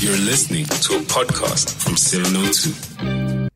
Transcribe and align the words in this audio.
You're 0.00 0.16
listening 0.16 0.64
to 0.64 0.96
a 0.96 1.00
podcast 1.00 1.74
from 1.82 1.94
702. 1.96 3.50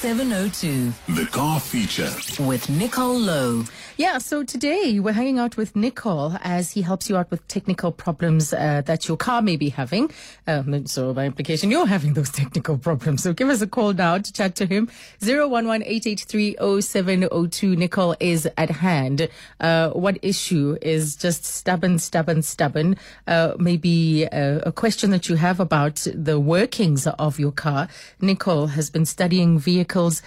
702 0.00 0.92
The 1.14 1.26
car 1.30 1.58
feature. 1.58 2.10
with 2.46 2.68
Nicol 2.68 3.18
Louw. 3.18 3.66
Yeah, 4.00 4.16
so 4.16 4.42
today 4.44 4.98
we're 4.98 5.12
hanging 5.12 5.38
out 5.38 5.58
with 5.58 5.76
Nicol 5.76 6.38
as 6.40 6.70
he 6.70 6.80
helps 6.80 7.10
you 7.10 7.18
out 7.18 7.30
with 7.30 7.46
technical 7.48 7.92
problems 7.92 8.54
uh, 8.54 8.80
that 8.86 9.06
your 9.06 9.18
car 9.18 9.42
may 9.42 9.58
be 9.58 9.68
having. 9.68 10.10
Um, 10.46 10.86
so 10.86 11.12
by 11.12 11.26
implication, 11.26 11.70
you're 11.70 11.84
having 11.84 12.14
those 12.14 12.30
technical 12.40 12.78
problems. 12.78 13.22
So 13.22 13.34
give 13.34 13.50
us 13.50 13.60
a 13.60 13.66
call 13.66 13.92
now 13.92 14.16
to 14.16 14.32
chat 14.32 14.54
to 14.54 14.64
him. 14.64 14.88
011-883-0702. 15.20 17.76
Nicol 17.76 18.16
is 18.20 18.48
at 18.56 18.70
hand. 18.70 19.28
Uh, 19.60 19.90
what 19.90 20.18
issue 20.22 20.78
is 20.80 21.14
just 21.14 21.44
stubborn, 21.44 21.98
stubborn, 21.98 22.40
stubborn? 22.40 22.96
Uh, 23.26 23.52
maybe 23.58 24.26
uh, 24.28 24.60
a 24.64 24.72
question 24.72 25.10
that 25.10 25.28
you 25.28 25.34
have 25.34 25.60
about 25.60 26.06
the 26.14 26.40
workings 26.40 27.06
of 27.06 27.38
your 27.38 27.52
car. 27.52 27.86
Nicol 28.18 28.68
has 28.68 28.88
been 28.88 29.04
studying 29.04 29.58
vehicles 29.58 30.22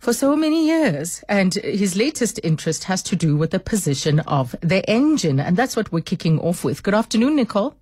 for 0.00 0.12
so 0.12 0.34
many 0.34 0.66
years. 0.66 1.22
And 1.28 1.54
his 1.54 1.94
latest 1.94 2.40
interest 2.42 2.84
has 2.84 3.02
to 3.04 3.14
do 3.14 3.36
with 3.36 3.52
the 3.52 3.60
position 3.60 4.20
of 4.20 4.56
the 4.60 4.88
engine. 4.90 5.38
And 5.38 5.56
that's 5.56 5.76
what 5.76 5.92
we're 5.92 6.00
kicking 6.00 6.40
off 6.40 6.64
with. 6.64 6.82
Good 6.82 6.94
afternoon, 6.94 7.36
Nicol. 7.36 7.76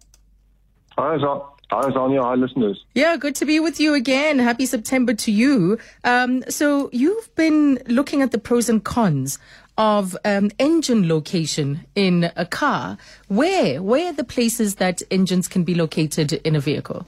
Hi, 0.99 1.17
hi, 1.17 1.91
Zania. 1.91 2.23
Hi, 2.23 2.35
listeners. 2.35 2.85
Yeah, 2.95 3.17
good 3.17 3.37
to 3.37 3.47
be 3.47 3.61
with 3.61 3.79
you 3.79 3.95
again. 3.95 4.41
Happy 4.41 4.67
September 4.67 5.15
to 5.15 5.33
you. 5.33 5.79
Um, 6.05 6.43
so 6.49 6.91
you've 6.93 7.35
been 7.37 7.79
looking 7.87 8.21
at 8.21 8.33
the 8.33 8.39
pros 8.39 8.69
and 8.69 8.85
cons 8.85 9.39
of 9.79 10.17
um, 10.25 10.51
engine 10.59 11.09
location 11.09 11.87
in 11.95 12.33
a 12.35 12.45
car. 12.45 12.99
Where? 13.29 13.81
Where 13.81 14.11
are 14.11 14.13
the 14.13 14.25
places 14.25 14.75
that 14.77 15.03
engines 15.09 15.47
can 15.47 15.63
be 15.63 15.75
located 15.77 16.33
in 16.33 16.57
a 16.57 16.61
vehicle? 16.61 17.07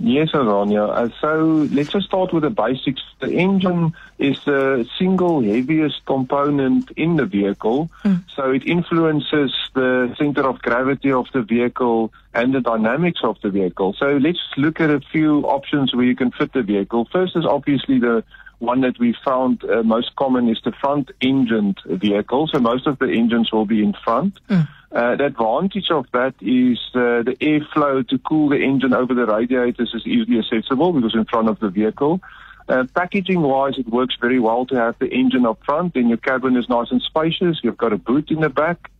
Yes, 0.00 0.30
Zania. 0.30 0.88
Uh, 0.90 1.08
so 1.20 1.68
let's 1.74 1.90
just 1.90 2.06
start 2.06 2.32
with 2.32 2.44
the 2.44 2.50
basics. 2.50 3.02
The 3.18 3.32
engine 3.32 3.94
is 4.18 4.38
the 4.44 4.88
single 4.96 5.42
heaviest 5.42 6.06
component 6.06 6.92
in 6.92 7.16
the 7.16 7.26
vehicle. 7.26 7.90
So 8.36 8.52
it 8.52 8.64
influences 8.64 9.52
the 9.74 10.14
center 10.16 10.48
of 10.48 10.62
gravity 10.62 11.10
of 11.10 11.26
the 11.32 11.42
vehicle 11.42 12.12
and 12.32 12.54
the 12.54 12.60
dynamics 12.60 13.20
of 13.24 13.40
the 13.42 13.50
vehicle. 13.50 13.92
So 13.98 14.18
let's 14.18 14.38
look 14.56 14.80
at 14.80 14.90
a 14.90 15.00
few 15.00 15.40
options 15.40 15.92
where 15.92 16.04
you 16.04 16.14
can 16.14 16.30
fit 16.30 16.52
the 16.52 16.62
vehicle. 16.62 17.08
First 17.10 17.34
is 17.34 17.44
obviously 17.44 17.98
the 17.98 18.22
one 18.60 18.80
that 18.82 18.98
we 19.00 19.16
found 19.24 19.64
uh, 19.64 19.82
most 19.82 20.14
common 20.14 20.48
is 20.48 20.60
the 20.64 20.72
front 20.72 21.10
engined 21.20 21.80
vehicle. 21.86 22.46
So 22.46 22.60
most 22.60 22.86
of 22.86 22.98
the 23.00 23.06
engines 23.06 23.50
will 23.50 23.66
be 23.66 23.82
in 23.82 23.94
front. 24.04 24.38
Uh, 24.90 25.16
the 25.16 25.26
advantage 25.26 25.90
of 25.90 26.06
that 26.12 26.34
is 26.40 26.78
uh, 26.94 27.22
the 27.22 27.36
airflow 27.40 28.06
to 28.08 28.18
cool 28.18 28.48
the 28.48 28.56
engine 28.56 28.94
over 28.94 29.12
the 29.12 29.26
radiators 29.26 29.92
is 29.94 30.06
easily 30.06 30.38
accessible 30.38 30.92
because 30.92 31.14
in 31.14 31.26
front 31.26 31.48
of 31.48 31.58
the 31.60 31.68
vehicle. 31.68 32.20
Uh, 32.68 32.84
packaging 32.94 33.40
wise, 33.40 33.78
it 33.78 33.88
works 33.88 34.16
very 34.20 34.38
well 34.38 34.66
to 34.66 34.74
have 34.74 34.98
the 34.98 35.06
engine 35.06 35.46
up 35.46 35.58
front. 35.64 35.94
Then 35.94 36.08
your 36.08 36.18
cabin 36.18 36.56
is 36.56 36.68
nice 36.68 36.90
and 36.90 37.02
spacious. 37.02 37.60
You've 37.62 37.78
got 37.78 37.92
a 37.92 37.98
boot 37.98 38.30
in 38.30 38.40
the 38.40 38.48
back. 38.48 38.90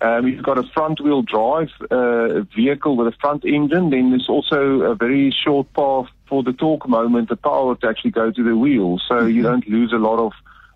Um, 0.00 0.26
you've 0.26 0.42
got 0.42 0.58
a 0.58 0.62
front 0.62 1.00
wheel 1.00 1.22
drive 1.22 1.70
uh, 1.90 2.40
vehicle 2.54 2.96
with 2.96 3.06
a 3.06 3.16
front 3.20 3.44
engine. 3.44 3.90
Then 3.90 4.10
there's 4.10 4.28
also 4.28 4.82
a 4.82 4.94
very 4.94 5.30
short 5.30 5.72
path 5.72 6.06
for 6.26 6.42
the 6.42 6.52
torque 6.52 6.88
moment, 6.88 7.28
the 7.28 7.36
power 7.36 7.74
to 7.76 7.88
actually 7.88 8.10
go 8.10 8.30
to 8.30 8.42
the 8.42 8.56
wheels. 8.56 9.02
So 9.08 9.26
you 9.26 9.42
don't 9.42 9.66
lose 9.68 9.92
a 9.92 9.96
lot 9.96 10.18
of, 10.18 10.32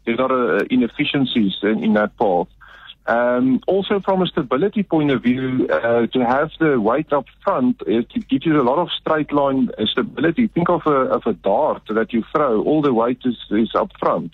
there's 0.07 0.19
not 0.19 0.31
a, 0.31 0.67
inefficiencies 0.71 1.57
in, 1.63 1.85
in 1.85 1.93
that 1.95 2.17
path. 2.17 2.49
Um, 3.09 3.63
also, 3.67 4.01
from 4.01 4.21
a 4.21 4.27
stability 4.27 4.83
point 4.83 5.11
of 5.11 5.23
view, 5.23 5.67
uh, 5.69 6.07
to 6.09 6.25
have 6.27 6.51
the 6.61 6.79
weight 6.79 7.11
up 7.11 7.25
front, 7.43 7.81
it 7.87 8.07
gives 8.29 8.45
you 8.45 8.61
a 8.61 8.63
lot 8.63 8.79
of 8.79 8.91
straight 9.01 9.33
line 9.33 9.71
uh, 9.79 9.87
stability. 9.87 10.49
Think 10.49 10.69
of 10.69 10.83
a, 10.87 10.91
of 10.91 11.23
a 11.27 11.33
dart 11.33 11.83
that 11.89 12.13
you 12.13 12.23
throw, 12.33 12.63
all 12.63 12.83
the 12.83 12.93
weight 12.93 13.21
is, 13.25 13.39
is 13.51 13.71
up 13.75 13.93
front. 13.99 14.33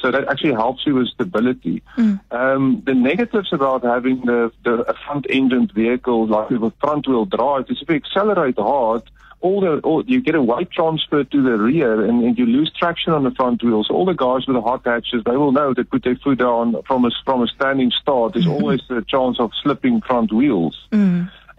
So 0.00 0.10
that 0.10 0.26
actually 0.28 0.54
helps 0.54 0.86
you 0.86 0.94
with 0.94 1.08
stability. 1.08 1.82
Um, 2.30 2.82
the 2.84 2.94
negatives 2.94 3.52
about 3.52 3.84
having 3.84 4.22
the, 4.22 4.50
the 4.64 4.94
front 5.06 5.26
engined 5.28 5.72
vehicle 5.72 6.26
like 6.26 6.50
with 6.50 6.74
front 6.80 7.06
wheel 7.06 7.26
drive 7.26 7.66
is 7.68 7.80
if 7.82 7.88
you 7.88 7.96
accelerate 7.96 8.56
hard, 8.58 9.02
all 9.44 9.60
the 9.60 9.78
all, 9.80 10.02
you 10.06 10.22
get 10.22 10.34
a 10.34 10.42
weight 10.42 10.70
transfer 10.70 11.22
to 11.22 11.42
the 11.42 11.58
rear 11.58 12.02
and, 12.02 12.24
and 12.24 12.38
you 12.38 12.46
lose 12.46 12.72
traction 12.72 13.12
on 13.12 13.24
the 13.24 13.30
front 13.30 13.62
wheels. 13.62 13.90
All 13.90 14.06
the 14.06 14.14
guys 14.14 14.46
with 14.46 14.56
the 14.56 14.62
hot 14.62 14.80
hatches, 14.86 15.22
they 15.26 15.36
will 15.36 15.52
know 15.52 15.74
they 15.74 15.84
put 15.84 16.02
their 16.02 16.16
foot 16.16 16.38
down 16.38 16.82
from 16.86 17.04
a 17.04 17.10
from 17.26 17.42
a 17.42 17.46
standing 17.48 17.90
start. 17.90 18.32
There's 18.32 18.46
always 18.46 18.80
a 18.88 19.02
chance 19.02 19.38
of 19.38 19.50
slipping 19.62 20.00
front 20.00 20.32
wheels. 20.32 20.88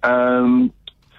Um, 0.02 0.74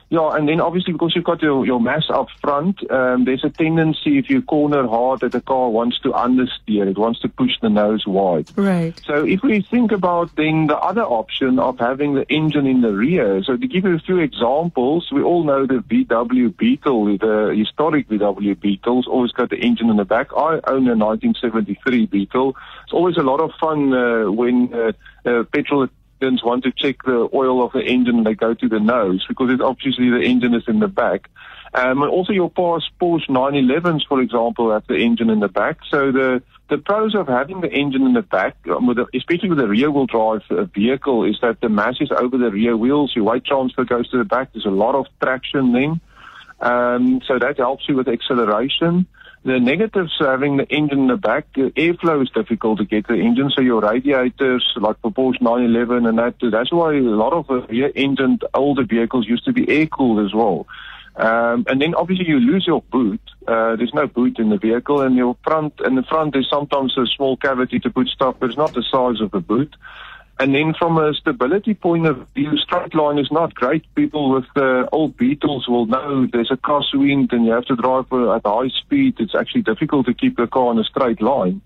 yeah, 0.08 0.36
and 0.36 0.48
then 0.48 0.60
obviously 0.60 0.92
because 0.92 1.16
you've 1.16 1.24
got 1.24 1.42
your, 1.42 1.66
your 1.66 1.80
mass 1.80 2.04
up 2.10 2.28
front, 2.40 2.88
um, 2.92 3.24
there's 3.24 3.42
a 3.42 3.50
tendency 3.50 4.18
if 4.18 4.30
you 4.30 4.40
corner 4.40 4.86
hard 4.86 5.20
that 5.20 5.32
the 5.32 5.40
car 5.40 5.68
wants 5.68 5.98
to 6.00 6.10
understeer. 6.12 6.88
It 6.88 6.96
wants 6.96 7.20
to 7.20 7.28
push 7.28 7.52
the 7.60 7.68
nose 7.68 8.06
wide. 8.06 8.56
Right. 8.56 9.00
So 9.04 9.24
if 9.24 9.42
we 9.42 9.62
think 9.62 9.90
about 9.90 10.36
then 10.36 10.68
the 10.68 10.76
other 10.76 11.02
option 11.02 11.58
of 11.58 11.80
having 11.80 12.14
the 12.14 12.24
engine 12.30 12.66
in 12.66 12.82
the 12.82 12.92
rear, 12.92 13.42
so 13.42 13.56
to 13.56 13.66
give 13.66 13.84
you 13.84 13.96
a 13.96 13.98
few 13.98 14.18
examples, 14.18 15.08
we 15.10 15.22
all 15.22 15.42
know 15.42 15.66
the 15.66 15.78
VW 15.78 16.56
Beetle, 16.56 17.18
the 17.18 17.54
historic 17.56 18.08
VW 18.08 18.60
Beetle's 18.60 19.08
always 19.08 19.32
got 19.32 19.50
the 19.50 19.58
engine 19.58 19.90
in 19.90 19.96
the 19.96 20.04
back. 20.04 20.28
I 20.36 20.60
own 20.68 20.86
a 20.86 20.94
1973 20.94 22.06
Beetle. 22.06 22.56
It's 22.84 22.92
always 22.92 23.16
a 23.16 23.22
lot 23.22 23.40
of 23.40 23.50
fun 23.58 23.92
uh, 23.92 24.30
when 24.30 24.72
uh, 24.72 24.92
uh, 25.28 25.42
petrol 25.52 25.88
attendants 26.16 26.44
want 26.44 26.64
to 26.64 26.72
check 26.72 27.02
the 27.04 27.28
oil 27.34 27.64
of 27.64 27.72
the 27.72 27.80
engine 27.80 28.16
and 28.16 28.26
they 28.26 28.34
go 28.34 28.54
to 28.54 28.68
the 28.68 28.80
nose 28.80 29.24
because 29.28 29.50
it 29.50 29.60
obviously 29.60 30.10
the 30.10 30.20
engine 30.20 30.54
is 30.54 30.64
in 30.66 30.80
the 30.80 30.88
back. 30.88 31.28
Um, 31.74 32.02
and 32.02 32.10
also 32.10 32.32
your 32.32 32.50
Porsche, 32.50 32.84
Porsche 33.00 33.28
911s, 33.28 34.06
for 34.08 34.20
example, 34.20 34.72
have 34.72 34.86
the 34.86 34.96
engine 34.96 35.30
in 35.30 35.40
the 35.40 35.48
back. 35.48 35.78
So 35.90 36.10
the 36.12 36.42
the 36.68 36.78
pros 36.78 37.14
of 37.14 37.28
having 37.28 37.60
the 37.60 37.70
engine 37.70 38.02
in 38.02 38.14
the 38.14 38.22
back, 38.22 38.56
um, 38.68 38.88
with 38.88 38.96
the, 38.96 39.06
especially 39.14 39.50
with 39.50 39.60
a 39.60 39.68
rear-wheel 39.68 40.06
drive 40.06 40.42
uh, 40.50 40.64
vehicle, 40.64 41.22
is 41.22 41.38
that 41.40 41.60
the 41.60 41.68
mass 41.68 41.94
is 42.00 42.10
over 42.10 42.36
the 42.36 42.50
rear 42.50 42.76
wheels. 42.76 43.12
Your 43.14 43.24
weight 43.24 43.44
transfer 43.44 43.84
goes 43.84 44.10
to 44.10 44.18
the 44.18 44.24
back. 44.24 44.52
There's 44.52 44.66
a 44.66 44.70
lot 44.70 44.96
of 44.96 45.06
traction 45.22 45.72
then. 45.72 46.00
Um, 46.60 47.20
so 47.24 47.38
that 47.38 47.58
helps 47.58 47.88
you 47.88 47.94
with 47.94 48.08
acceleration. 48.08 49.06
The 49.46 49.60
negatives 49.60 50.12
having 50.18 50.56
the 50.56 50.68
engine 50.70 51.02
in 51.02 51.06
the 51.06 51.16
back, 51.16 51.46
uh, 51.56 51.70
airflow 51.76 52.20
is 52.20 52.28
difficult 52.30 52.78
to 52.78 52.84
get 52.84 53.06
the 53.06 53.14
engine, 53.14 53.52
so 53.54 53.60
your 53.60 53.80
radiators, 53.80 54.66
like 54.74 55.00
for 55.00 55.12
Porsche 55.12 55.40
911 55.40 56.04
and 56.04 56.18
that, 56.18 56.34
that's 56.50 56.72
why 56.72 56.96
a 56.96 57.00
lot 57.00 57.32
of 57.32 57.48
uh, 57.48 57.64
rear-engined 57.68 58.42
older 58.54 58.82
vehicles 58.84 59.28
used 59.28 59.44
to 59.44 59.52
be 59.52 59.70
air-cooled 59.70 60.26
as 60.26 60.34
well. 60.34 60.66
Um, 61.14 61.64
and 61.68 61.80
then 61.80 61.94
obviously 61.94 62.26
you 62.26 62.40
lose 62.40 62.66
your 62.66 62.82
boot. 62.90 63.20
Uh, 63.46 63.76
there's 63.76 63.94
no 63.94 64.08
boot 64.08 64.40
in 64.40 64.50
the 64.50 64.58
vehicle, 64.58 65.00
and 65.02 65.14
your 65.14 65.36
front 65.44 65.74
and 65.78 65.96
the 65.96 66.02
front 66.02 66.34
is 66.34 66.48
sometimes 66.50 66.98
a 66.98 67.06
small 67.06 67.36
cavity 67.36 67.78
to 67.78 67.88
put 67.88 68.08
stuff, 68.08 68.34
but 68.40 68.48
it's 68.48 68.58
not 68.58 68.74
the 68.74 68.82
size 68.82 69.20
of 69.20 69.30
the 69.30 69.38
boot. 69.38 69.76
And 70.38 70.54
then 70.54 70.74
from 70.78 70.98
a 70.98 71.14
stability 71.14 71.72
point 71.72 72.06
of 72.06 72.26
view, 72.34 72.58
straight 72.58 72.94
line 72.94 73.18
is 73.18 73.32
not 73.32 73.54
great. 73.54 73.84
People 73.94 74.30
with 74.30 74.44
the 74.54 74.86
old 74.92 75.16
Beetles 75.16 75.66
will 75.66 75.86
know 75.86 76.26
there's 76.30 76.50
a 76.50 76.58
crosswind 76.58 77.32
and 77.32 77.46
you 77.46 77.52
have 77.52 77.64
to 77.66 77.76
drive 77.76 78.12
uh, 78.12 78.34
at 78.34 78.42
high 78.44 78.68
speed. 78.68 79.14
It's 79.18 79.34
actually 79.34 79.62
difficult 79.62 80.04
to 80.06 80.14
keep 80.14 80.36
the 80.36 80.46
car 80.46 80.72
in 80.72 80.78
a 80.78 80.84
straight 80.84 81.22
line. 81.22 81.62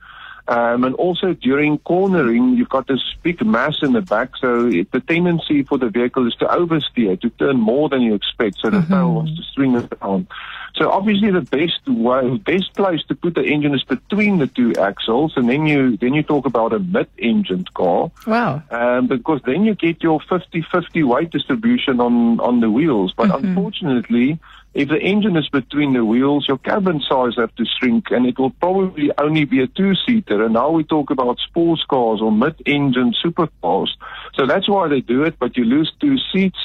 Um, 0.49 0.85
and 0.85 0.95
also 0.97 1.35
during 1.35 1.79
cornering, 1.79 2.57
you've 2.57 2.69
got 2.69 2.87
this 2.87 3.03
big 3.23 3.45
mass 3.45 3.77
in 3.83 3.93
the 3.93 4.01
back, 4.01 4.37
so 4.37 4.67
it, 4.67 4.91
the 4.91 5.01
tendency 5.01 5.63
for 5.63 5.79
the 5.79 5.89
vehicle 5.89 6.27
is 6.27 6.35
to 6.37 6.47
oversteer, 6.47 7.21
to 7.21 7.31
turn 7.31 7.59
more 7.59 7.89
than 7.89 8.03
you 8.03 8.15
expect, 8.15 8.59
so 8.59 8.71
the 8.71 8.83
tail 8.83 9.15
wants 9.15 9.37
to 9.37 9.43
swing 9.55 9.77
it 9.77 10.01
down. 10.01 10.27
So 10.75 10.91
obviously 10.91 11.31
the 11.31 11.43
best 11.43 11.87
way, 11.89 12.37
best 12.39 12.75
place 12.75 13.03
to 13.09 13.15
put 13.15 13.35
the 13.35 13.43
engine 13.43 13.75
is 13.75 13.85
between 13.85 14.39
the 14.39 14.47
two 14.47 14.75
axles, 14.77 15.35
and 15.37 15.49
then 15.49 15.67
you 15.67 15.97
then 15.97 16.15
you 16.15 16.23
talk 16.23 16.47
about 16.47 16.73
a 16.73 16.79
mid-engined 16.79 17.73
car. 17.75 18.11
Wow. 18.27 18.63
Um, 18.71 19.07
because 19.09 19.41
then 19.45 19.65
you 19.65 19.75
get 19.75 20.03
your 20.03 20.21
50-50 20.21 21.05
weight 21.05 21.31
distribution 21.31 22.01
on, 22.01 22.41
on 22.41 22.61
the 22.61 22.71
wheels. 22.71 23.13
But 23.17 23.31
unfortunately, 23.35 24.39
if 24.73 24.89
the 24.89 24.99
engine 24.99 25.37
is 25.37 25.49
between 25.49 25.95
the 25.95 26.05
wheels, 26.05 26.47
your 26.47 26.59
cabin 26.59 27.01
size 27.09 27.35
have 27.37 27.55
to 27.57 27.65
shrink 27.79 28.11
and 28.11 28.25
it 28.25 28.39
will 28.39 28.51
probably 28.51 29.11
only 29.19 29.45
be 29.45 29.61
a 29.63 29.67
two-seater. 29.67 30.45
And 30.45 30.55
now 30.55 30.71
we 30.71 30.85
talk 30.85 31.11
about 31.11 31.39
sports 31.41 31.83
cars 31.89 32.21
or 32.23 32.31
mid-engine 32.31 33.15
supercars. 33.25 33.89
So 34.35 34.47
that's 34.47 34.69
why 34.69 34.89
they 34.89 35.01
do 35.01 35.25
it, 35.25 35.39
but 35.41 35.57
you 35.57 35.65
lose 35.65 35.93
two 36.01 36.17
seats, 36.33 36.59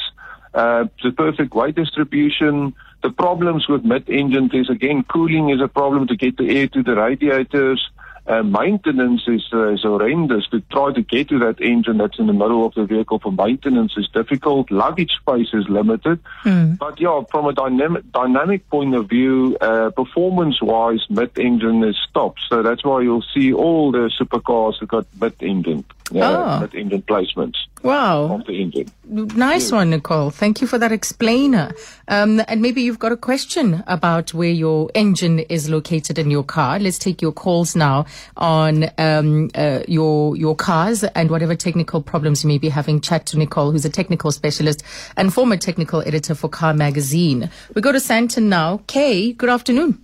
uh, 0.54 0.86
the 1.04 1.12
perfect 1.12 1.56
weight 1.56 1.76
distribution. 1.76 2.76
The 3.02 3.10
problems 3.10 3.68
with 3.68 3.84
mid-engine 3.84 4.52
is 4.54 4.70
again, 4.70 5.04
cooling 5.04 5.50
is 5.50 5.62
a 5.62 5.68
problem 5.68 6.08
to 6.08 6.16
get 6.16 6.38
the 6.38 6.50
air 6.50 6.68
to 6.68 6.84
the 6.84 6.96
radiators. 6.96 7.90
Uh, 8.28 8.42
maintenance 8.42 9.22
is, 9.28 9.44
uh, 9.54 9.68
is 9.74 9.84
horrendous. 9.84 10.48
To 10.48 10.60
try 10.72 10.92
to 10.94 11.02
get 11.04 11.30
to 11.30 11.38
that 11.40 11.62
engine 11.62 11.98
that's 12.00 12.18
in 12.18 12.26
the 12.26 12.34
middle 12.34 12.66
of 12.66 12.74
the 12.74 12.86
vehicle 12.86 13.20
for 13.20 13.32
maintenance 13.32 13.94
is 13.98 14.08
difficult. 14.10 14.72
Luggage 14.72 15.12
space 15.22 15.50
is 15.54 15.70
limited. 15.70 16.20
But 16.44 17.00
yeah, 17.00 17.22
from 17.30 17.46
a 17.46 17.54
dynamic 17.54 18.12
dynamic 18.12 18.68
point 18.70 18.96
of 18.96 19.10
view, 19.10 19.56
uh, 19.62 19.92
performance-wise, 19.92 21.06
mid-engine 21.10 21.84
is 21.84 21.98
top. 22.14 22.36
So 22.50 22.64
that's 22.64 22.84
why 22.84 23.02
you'll 23.02 23.26
see 23.34 23.54
all 23.54 23.92
the 23.92 24.10
supercars 24.20 24.80
have 24.80 24.90
got 24.90 25.06
mid-engine. 25.22 25.86
uh, 26.14 26.20
Oh. 26.22 26.60
that 26.60 26.76
engine 26.76 27.02
placements 27.02 27.56
Wow. 27.86 28.36
of 28.36 28.46
the 28.46 28.62
engine. 28.62 28.92
Nice 29.06 29.72
one, 29.72 29.92
Nicol. 29.92 30.32
Thank 30.32 30.62
you 30.62 30.68
for 30.68 30.78
that 30.80 30.92
explainer. 30.92 31.72
Um, 32.08 32.42
and 32.48 32.62
maybe 32.62 32.82
you've 32.82 33.00
got 33.00 33.12
a 33.12 33.18
question 33.18 33.84
about 33.88 34.34
where 34.34 34.50
your 34.50 34.90
engine 34.96 35.40
is 35.40 35.70
located 35.70 36.18
in 36.18 36.32
your 36.32 36.44
car. 36.44 36.80
Let's 36.80 36.98
take 36.98 37.22
your 37.22 37.32
calls 37.32 37.76
now 37.76 38.06
on 38.38 38.90
um, 38.98 39.52
uh, 39.56 39.82
your 39.88 40.36
your 40.36 40.56
cars 40.56 41.04
and 41.04 41.30
whatever 41.30 41.56
technical 41.56 42.02
problems 42.02 42.44
you 42.44 42.48
may 42.48 42.58
be 42.58 42.70
having. 42.70 43.02
Chat 43.02 43.28
to 43.28 43.38
Nicol, 43.38 43.72
who's 43.72 43.86
a 43.86 43.90
technical 43.90 44.32
specialist 44.32 44.84
and 45.16 45.34
former 45.34 45.58
technical 45.58 46.02
editor 46.02 46.34
for 46.34 46.50
Car 46.50 46.74
Magazine. 46.74 47.50
We 47.76 47.82
go 47.82 47.92
to 47.92 48.00
Sandton 48.00 48.44
now. 48.44 48.82
Kay, 48.88 49.34
good 49.34 49.50
afternoon. 49.50 50.02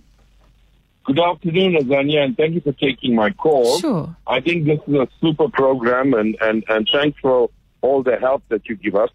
Good 1.04 1.18
afternoon, 1.18 1.74
Azania, 1.74 2.24
and 2.24 2.36
thank 2.36 2.54
you 2.54 2.60
for 2.60 2.72
taking 2.72 3.16
my 3.16 3.30
call. 3.30 3.80
Sure. 3.80 4.14
I 4.24 4.40
think 4.40 4.66
this 4.66 4.78
is 4.86 4.94
a 4.94 5.08
super 5.20 5.48
program, 5.48 6.14
and, 6.14 6.36
and, 6.40 6.62
and 6.68 6.88
thanks 6.92 7.18
for 7.18 7.50
all 7.82 8.02
the 8.02 8.16
help 8.16 8.42
that 8.48 8.68
you 8.68 8.76
give 8.76 8.94
us 8.96 9.10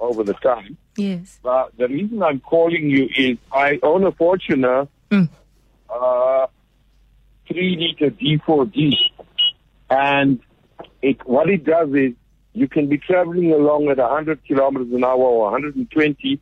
over 0.00 0.24
the 0.24 0.34
time. 0.34 0.76
Yes. 0.96 1.38
But 1.42 1.76
the 1.78 1.86
reason 1.88 2.20
I'm 2.22 2.40
calling 2.40 2.90
you 2.90 3.08
is 3.16 3.38
I 3.52 3.78
own 3.82 4.04
a 4.04 4.12
Fortuner 4.12 4.88
Mm. 5.10 5.28
uh, 5.88 6.46
3 7.46 7.76
liter 7.76 8.10
D4D, 8.10 8.92
and 9.88 10.40
it 11.00 11.26
what 11.26 11.48
it 11.48 11.64
does 11.64 11.88
is 11.94 12.12
you 12.52 12.68
can 12.68 12.88
be 12.88 12.98
traveling 12.98 13.52
along 13.52 13.88
at 13.88 13.96
100 13.98 14.44
kilometers 14.44 14.92
an 14.92 15.04
hour 15.04 15.16
or 15.16 15.50
120, 15.52 16.40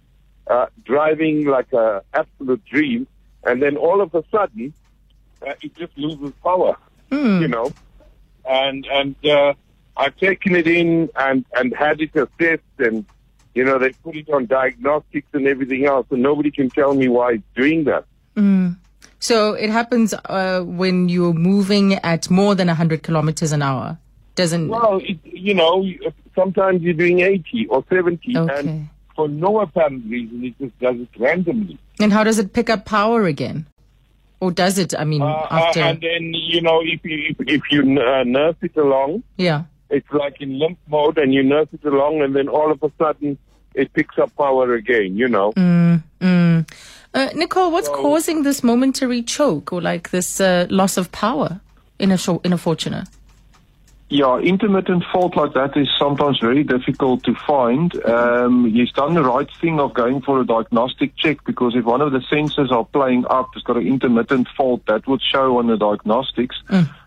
uh, 0.49 0.67
driving 0.85 1.47
like 1.47 1.73
a 1.73 2.03
absolute 2.15 2.65
dream, 2.65 3.07
and 3.45 3.63
then 3.63 3.77
all 3.77 4.01
of 4.01 4.15
a 4.15 4.25
sudden 4.33 4.73
uh, 5.47 5.53
it 5.63 5.75
just 5.77 5.97
loses 5.97 6.33
power, 6.43 6.77
you 7.13 7.47
know. 7.49 7.71
And 8.49 8.87
and 8.87 9.15
uh, 9.27 9.55
I've 9.97 10.17
taken 10.17 10.55
it 10.55 10.67
in 10.67 11.09
and 11.17 11.45
and 11.57 11.75
had 11.75 12.01
it 12.01 12.11
assessed, 12.15 12.63
and 12.79 13.05
you 13.55 13.65
know 13.65 13.79
they 13.79 13.91
put 14.05 14.17
it 14.17 14.29
on 14.31 14.47
diagnostics 14.47 15.29
and 15.33 15.47
everything 15.47 15.87
else, 15.87 16.07
and 16.11 16.23
nobody 16.23 16.51
can 16.51 16.69
tell 16.71 16.95
me 16.95 17.09
why 17.09 17.33
it's 17.35 17.45
doing 17.55 17.85
that. 17.85 18.05
So 19.19 19.55
it 19.55 19.71
happens 19.71 20.15
uh, 20.27 20.61
when 20.61 21.09
you're 21.09 21.33
moving 21.33 21.95
at 21.95 22.29
more 22.31 22.55
than 22.55 22.69
100 22.69 23.03
kilometers 23.03 23.51
an 23.53 23.63
hour. 23.63 23.99
Doesn't. 24.35 24.69
Well, 24.69 25.01
it, 25.03 25.19
you 25.25 25.55
know, 25.55 25.85
sometimes 26.35 26.83
you're 26.83 26.93
doing 26.95 27.21
80 27.21 27.67
or 27.69 27.83
70, 27.89 28.37
Okay. 28.37 28.59
and 28.59 28.89
for 29.17 29.27
no 29.29 29.61
apparent 29.61 30.05
reason, 30.07 30.45
it 30.45 30.55
just 30.61 30.79
does 30.79 30.97
it 31.01 31.09
randomly. 31.19 31.79
And 31.99 32.13
how 32.13 32.23
does 32.25 32.39
it 32.39 32.53
pick 32.53 32.69
up 32.69 32.85
power 32.85 33.25
again? 33.25 33.67
Or 34.39 34.51
does 34.51 34.77
it? 34.77 34.93
I 34.97 35.05
mean, 35.05 35.23
Uh, 35.23 35.27
uh, 35.29 35.49
after. 35.51 35.81
and 35.81 35.99
then, 36.03 36.35
you 36.35 36.61
know, 36.61 36.83
if 36.85 37.03
you 37.03 37.31
if, 37.31 37.37
if 37.49 37.63
you 37.71 37.81
uh, 37.99 38.23
nurse 38.25 38.57
it 38.61 38.77
along, 38.77 39.23
yeah. 39.39 39.63
It's 39.91 40.11
like 40.13 40.41
in 40.41 40.59
limp 40.59 40.79
mode, 40.89 41.19
and 41.19 41.33
you 41.33 41.43
nurse 41.43 41.69
it 41.73 41.85
along, 41.85 42.23
and 42.23 42.35
then 42.35 42.49
all 42.49 42.71
of 42.73 42.83
a 42.83 42.91
sudden, 42.99 43.39
it 43.75 43.93
picks 43.93 44.19
up 44.19 44.35
power 44.37 44.75
again. 44.75 45.17
You 45.17 45.29
know. 45.29 45.53
Mm. 45.53 46.03
Uh, 47.17 47.31
Nicol, 47.35 47.71
what's 47.71 47.89
causing 47.89 48.43
this 48.43 48.63
momentary 48.63 49.23
choke 49.23 49.73
or 49.73 49.81
like 49.81 50.11
this 50.11 50.39
uh, 50.39 50.67
loss 50.69 50.99
of 50.99 51.11
power 51.13 51.61
in 51.99 52.13
a 52.13 52.19
short, 52.19 52.45
in 52.45 52.53
a 52.53 52.59
Fortuner? 52.59 53.09
Yeah, 54.09 54.39
intermittent 54.39 55.03
fault 55.13 55.37
like 55.37 55.55
that 55.55 55.77
is 55.77 55.89
sometimes 55.99 56.39
very 56.39 56.63
difficult 56.63 57.25
to 57.25 57.35
find. 57.35 57.93
Um, 58.05 58.71
he's 58.71 58.93
done 58.93 59.15
the 59.15 59.25
right 59.25 59.49
thing 59.61 59.81
of 59.81 59.95
going 59.95 60.23
for 60.23 60.41
a 60.41 60.47
diagnostic 60.47 61.17
check 61.17 61.45
because 61.45 61.75
if 61.75 61.85
one 61.85 62.01
of 62.01 62.13
the 62.13 62.21
sensors 62.21 62.71
are 62.71 62.85
playing 62.85 63.27
up, 63.29 63.51
it's 63.57 63.65
got 63.65 63.79
an 63.79 63.87
intermittent 63.87 64.47
fault 64.57 64.87
that 64.87 65.09
would 65.09 65.21
show 65.21 65.59
on 65.59 65.67
the 65.67 65.77
diagnostics. 65.77 66.57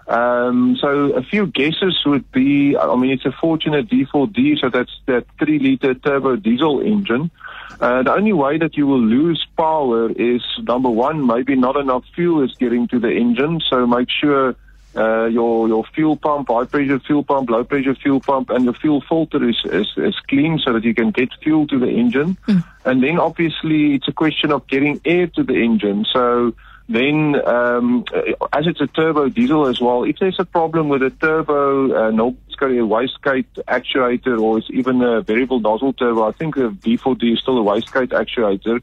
Um, 0.10 0.75
so 0.81 1.13
a 1.13 1.24
few 1.24 1.48
guesses 1.48 1.98
would 2.06 2.30
be, 2.34 2.75
I 2.75 2.94
mean, 2.98 3.12
it's 3.12 3.25
a 3.25 3.30
Fortuner 3.30 3.88
D4D, 3.88 4.60
so 4.60 4.69
that's 4.69 4.92
that 5.06 5.25
three 5.38 5.60
liter 5.60 5.94
turbo 5.94 6.36
diesel 6.36 6.81
engine. 6.81 7.31
Uh, 7.80 8.04
the 8.04 8.12
only 8.12 8.34
way 8.34 8.57
that 8.57 8.75
you 8.75 8.86
will 8.86 9.02
lose 9.02 9.48
power 9.56 10.12
is 10.12 10.42
number 10.63 10.90
one, 10.90 11.25
maybe 11.25 11.56
not 11.56 11.78
enough 11.78 12.04
fuel 12.13 12.44
is 12.44 12.54
getting 12.56 12.90
to 12.90 13.00
the 13.00 13.10
engine. 13.10 13.62
So 13.69 13.88
make 13.88 14.10
sure 14.10 14.57
uh, 14.96 15.26
your 15.26 15.68
your 15.68 15.84
fuel 15.96 16.18
pump, 16.18 16.50
high 16.50 16.66
pressure 16.66 17.00
fuel 17.00 17.24
pump, 17.24 17.50
low 17.50 17.64
pressure 17.64 17.96
fuel 17.96 18.20
pump, 18.20 18.50
and 18.50 18.68
the 18.68 18.74
fuel 18.74 19.04
filter 19.08 19.48
is, 19.48 19.58
is, 19.66 19.88
is 19.98 20.16
clean 20.28 20.60
so 20.64 20.74
that 20.74 20.84
you 20.84 20.96
can 20.96 21.12
get 21.12 21.30
fuel 21.44 21.68
to 21.68 21.78
the 21.78 21.88
engine. 21.88 22.38
And 22.86 23.04
then 23.04 23.20
obviously 23.20 23.96
it's 23.96 24.08
a 24.08 24.14
question 24.14 24.52
of 24.52 24.68
getting 24.68 25.00
air 25.06 25.28
to 25.28 25.44
the 25.44 25.54
engine. 25.54 26.06
So 26.12 26.54
then, 26.88 27.36
um, 27.48 28.04
as 28.52 28.66
it's 28.66 28.82
a 28.82 28.88
turbo 28.88 29.30
diesel 29.30 29.68
as 29.68 29.80
well, 29.80 30.06
if 30.06 30.18
there's 30.20 30.40
a 30.40 30.46
problem 30.46 30.90
with 30.90 31.04
a 31.04 31.12
turbo, 31.12 32.08
uh, 32.08 32.10
no, 32.10 32.36
it's 32.48 32.56
got 32.56 32.72
a 32.72 32.82
wastegate 32.82 33.46
actuator 33.68 34.42
or 34.42 34.58
it's 34.58 34.68
even 34.72 35.04
a 35.04 35.22
variable 35.22 35.60
nozzle 35.60 35.94
turbo, 35.94 36.28
I 36.28 36.32
think 36.32 36.56
the 36.56 36.70
D4D 36.70 37.34
is 37.34 37.40
still 37.40 37.60
a 37.60 37.64
wastegate 37.64 38.08
actuator 38.08 38.82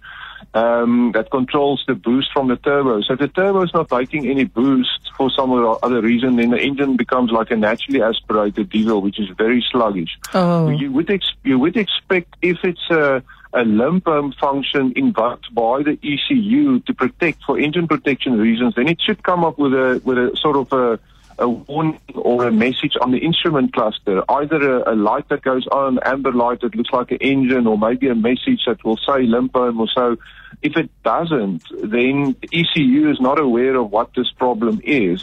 um, 0.57 1.13
that 1.13 1.31
controls 1.31 1.85
the 1.87 1.95
boost 1.95 2.33
from 2.33 2.49
the 2.49 2.57
turbo. 2.57 3.03
So 3.03 3.13
if 3.13 3.19
the 3.19 3.29
turbo 3.29 3.63
is 3.63 3.75
not 3.75 3.91
making 3.91 4.27
any 4.27 4.45
boost 4.45 5.13
for 5.17 5.31
some 5.31 5.53
other 5.53 6.01
reason, 6.01 6.37
then 6.37 6.51
the 6.51 6.59
engine 6.59 6.97
becomes 6.97 7.31
like 7.31 7.51
a 7.51 7.57
naturally 7.57 8.01
aspirated 8.01 8.71
diesel, 8.71 9.03
which 9.03 9.21
is 9.21 9.29
very 9.37 9.63
sluggish. 9.71 10.19
Oh. 10.33 10.71
You 10.71 10.91
would 10.93 11.11
ex- 11.11 11.35
you 11.45 11.59
would 11.59 11.77
expect 11.77 12.37
if 12.41 12.59
it's 12.65 12.91
a 12.91 13.23
a 13.53 13.65
limp 13.65 14.07
um, 14.09 14.33
function 14.33 14.93
invoked 14.97 15.55
by 15.55 15.83
the 15.83 15.99
ECU 16.03 16.81
to 16.81 16.93
protect 16.93 17.43
for 17.45 17.59
engine 17.59 17.87
protection 17.89 18.39
reasons, 18.39 18.75
then 18.75 18.87
it 18.89 19.01
should 19.01 19.23
come 19.23 19.45
up 19.45 19.59
with 19.59 19.73
a 19.73 20.01
with 20.05 20.19
a 20.19 20.37
sort 20.41 20.57
of 20.57 20.73
a 20.73 20.99
a 21.39 21.49
warning 21.49 22.01
or 22.15 22.47
a 22.47 22.53
message 22.53 22.97
on 23.01 23.11
the 23.13 23.19
instrument 23.19 23.73
cluster, 23.73 24.23
either 24.31 24.79
a, 24.81 24.95
a 24.95 24.95
light 24.95 25.29
that 25.29 25.43
goes 25.43 25.67
on, 25.69 25.99
amber 26.05 26.33
light 26.33 26.61
that 26.63 26.75
looks 26.75 26.91
like 26.93 27.11
an 27.11 27.19
engine, 27.19 27.67
or 27.67 27.77
maybe 27.79 28.09
a 28.09 28.15
message 28.15 28.63
that 28.67 28.83
will 28.85 28.97
say 28.97 29.23
limp 29.23 29.55
mode 29.55 29.77
or 29.79 29.89
so. 29.95 30.17
If 30.63 30.77
it 30.77 30.91
doesn't, 31.03 31.65
then 31.83 32.37
the 32.41 32.49
ECU 32.53 33.11
is 33.11 33.21
not 33.21 33.39
aware 33.39 33.77
of 33.77 33.91
what 33.91 34.15
this 34.15 34.31
problem 34.33 34.81
is. 34.85 35.23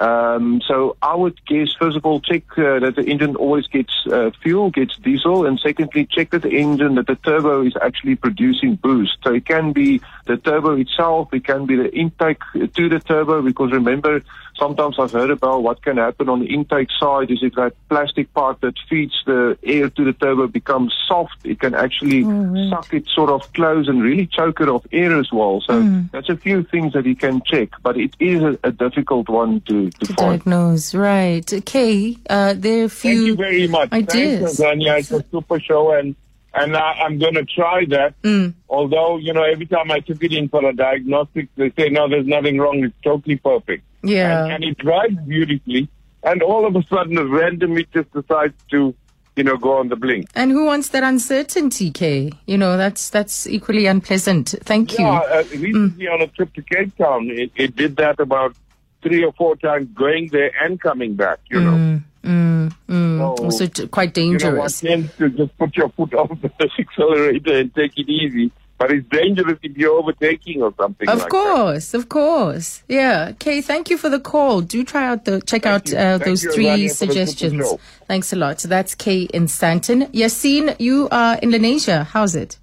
Um, 0.00 0.62
so 0.66 0.96
I 1.02 1.14
would 1.14 1.44
guess, 1.44 1.74
first 1.78 1.94
of 1.94 2.06
all, 2.06 2.20
check 2.20 2.44
uh, 2.56 2.78
that 2.78 2.94
the 2.96 3.04
engine 3.04 3.36
always 3.36 3.66
gets 3.66 3.92
uh, 4.10 4.30
fuel, 4.42 4.70
gets 4.70 4.96
diesel, 4.96 5.44
and 5.44 5.60
secondly, 5.60 6.08
check 6.10 6.30
that 6.30 6.40
the 6.40 6.48
engine, 6.48 6.94
that 6.94 7.06
the 7.06 7.16
turbo 7.16 7.66
is 7.66 7.74
actually 7.80 8.16
producing 8.16 8.76
boost. 8.76 9.18
So 9.22 9.34
it 9.34 9.44
can 9.44 9.74
be 9.74 10.00
the 10.24 10.38
turbo 10.38 10.78
itself, 10.78 11.34
it 11.34 11.44
can 11.44 11.66
be 11.66 11.76
the 11.76 11.94
intake 11.94 12.40
to 12.54 12.88
the 12.88 12.98
turbo, 13.00 13.42
because 13.42 13.72
remember, 13.72 14.22
sometimes 14.60 14.96
I've 14.98 15.10
heard 15.10 15.30
about 15.30 15.64
what 15.64 15.82
can 15.82 15.96
happen 15.96 16.28
on 16.28 16.38
the 16.38 16.46
intake 16.54 16.88
side 17.00 17.30
is 17.32 17.42
if 17.42 17.54
that 17.54 17.72
plastic 17.88 18.32
part 18.34 18.60
that 18.60 18.74
feeds 18.88 19.14
the 19.26 19.58
air 19.64 19.90
to 19.90 20.04
the 20.04 20.12
turbo 20.12 20.46
becomes 20.46 20.94
soft, 21.08 21.38
it 21.44 21.58
can 21.58 21.74
actually 21.74 22.22
suck 22.70 22.94
it 22.94 23.08
sort 23.08 23.30
of 23.30 23.52
close 23.54 23.88
and 23.88 24.02
really 24.02 24.26
choke 24.26 24.60
it 24.60 24.68
off 24.68 24.86
air 24.92 25.18
as 25.18 25.32
well. 25.32 25.60
So 25.66 25.82
that's 26.12 26.28
a 26.28 26.36
few 26.36 26.62
things 26.62 26.92
that 26.92 27.06
you 27.06 27.16
can 27.16 27.42
check, 27.44 27.70
but 27.82 27.96
it 27.96 28.14
is 28.20 28.42
a, 28.42 28.58
a 28.62 28.70
difficult 28.70 29.28
one 29.28 29.62
to, 29.62 29.90
to 29.90 29.98
To 30.06 30.14
find. 30.14 30.16
diagnose, 30.44 30.94
right. 30.94 31.52
Okay, 31.52 32.16
uh, 32.28 32.54
there 32.56 32.82
are 32.82 32.84
a 32.84 32.88
few 32.88 33.14
Thank 33.16 33.26
you 33.26 33.36
very 33.36 33.66
much. 33.66 33.92
ideas. 33.92 34.58
Thanks, 34.58 34.60
Azania. 34.60 34.98
It's 35.00 35.10
a 35.10 35.24
super 35.32 35.58
show, 35.58 35.92
and 35.92 36.14
and 36.52 36.76
I, 36.76 36.92
I'm 37.04 37.18
going 37.18 37.34
to 37.34 37.44
try 37.44 37.84
that. 37.90 38.20
Mm. 38.22 38.54
Although 38.68 39.16
you 39.18 39.32
know, 39.32 39.42
every 39.44 39.66
time 39.66 39.90
I 39.90 40.00
took 40.00 40.22
it 40.22 40.32
in 40.32 40.48
for 40.48 40.64
a 40.68 40.72
diagnostic, 40.72 41.48
they 41.56 41.70
say 41.70 41.88
no, 41.88 42.08
there's 42.08 42.26
nothing 42.26 42.58
wrong. 42.58 42.84
It's 42.84 42.94
totally 43.02 43.36
perfect. 43.36 43.84
Yeah. 44.02 44.44
and, 44.44 44.52
and 44.52 44.64
it 44.64 44.78
drives 44.78 45.16
beautifully. 45.26 45.88
And 46.22 46.42
all 46.42 46.66
of 46.66 46.76
a 46.76 46.82
sudden, 46.84 47.16
it 47.18 47.22
randomly 47.22 47.86
just 47.94 48.12
decides 48.12 48.54
to, 48.70 48.94
you 49.36 49.44
know, 49.44 49.56
go 49.56 49.78
on 49.78 49.88
the 49.88 49.96
blink. 49.96 50.28
And 50.34 50.50
who 50.50 50.66
wants 50.66 50.90
that 50.90 51.02
uncertainty, 51.02 51.90
Kay? 51.90 52.32
You 52.46 52.58
know, 52.58 52.76
that's 52.76 53.08
that's 53.08 53.46
equally 53.46 53.86
unpleasant. 53.86 54.54
Thank 54.64 54.98
you. 54.98 55.04
Yeah, 55.04 55.20
uh, 55.20 55.44
recently 55.56 56.08
on 56.08 56.20
a 56.20 56.26
trip 56.26 56.52
to 56.54 56.62
Cape 56.62 56.94
Town, 56.98 57.30
it, 57.30 57.52
it 57.56 57.74
did 57.74 57.96
that 57.96 58.20
about 58.20 58.54
three 59.02 59.24
or 59.24 59.32
four 59.32 59.56
times, 59.56 59.88
going 59.94 60.28
there 60.28 60.52
and 60.62 60.78
coming 60.78 61.14
back. 61.14 61.38
You 61.50 61.60
know. 61.60 62.00
Mm, 62.22 62.74
mm. 62.86 63.18
So, 63.18 63.44
also 63.44 63.66
t- 63.66 63.88
quite 63.88 64.16
you 64.18 64.36
know, 64.36 64.56
one 64.56 64.68
dangerous. 64.68 64.80
tends 64.80 65.16
to 65.16 65.30
just 65.30 65.56
put 65.56 65.74
your 65.74 65.88
foot 65.90 66.12
off 66.20 66.30
the 66.40 66.70
accelerator 66.78 67.56
and 67.60 67.74
take 67.74 67.96
it 67.96 68.10
easy. 68.10 68.50
But 68.80 68.92
it's 68.92 69.06
dangerous 69.10 69.58
if 69.62 69.76
you're 69.76 69.98
overtaking 69.98 70.62
or 70.62 70.72
something 70.80 71.06
Of 71.06 71.18
like 71.18 71.24
that. 71.24 71.30
course, 71.30 71.92
of 71.92 72.08
course. 72.08 72.82
Yeah. 72.88 73.32
Kay, 73.38 73.60
thank 73.60 73.90
you 73.90 73.98
for 73.98 74.08
the 74.08 74.18
call. 74.18 74.62
Do 74.62 74.82
try 74.84 75.06
out 75.06 75.26
the 75.26 75.42
check 75.42 75.66
out 75.66 75.92
uh, 75.92 76.16
those 76.16 76.42
you, 76.42 76.50
three 76.50 76.64
Rania, 76.64 76.88
for 76.88 77.04
the 77.04 77.12
super 77.12 77.12
suggestions. 77.12 77.74
Thanks 78.08 78.32
a 78.32 78.36
lot. 78.36 78.58
So 78.58 78.68
that's 78.68 78.94
Kay 78.94 79.24
in 79.24 79.44
Sandton. 79.48 80.10
Yassine, 80.12 80.76
you 80.80 81.08
are 81.12 81.36
in 81.42 81.50
Lenasia. 81.50 82.06
How's 82.06 82.34
it? 82.34 82.58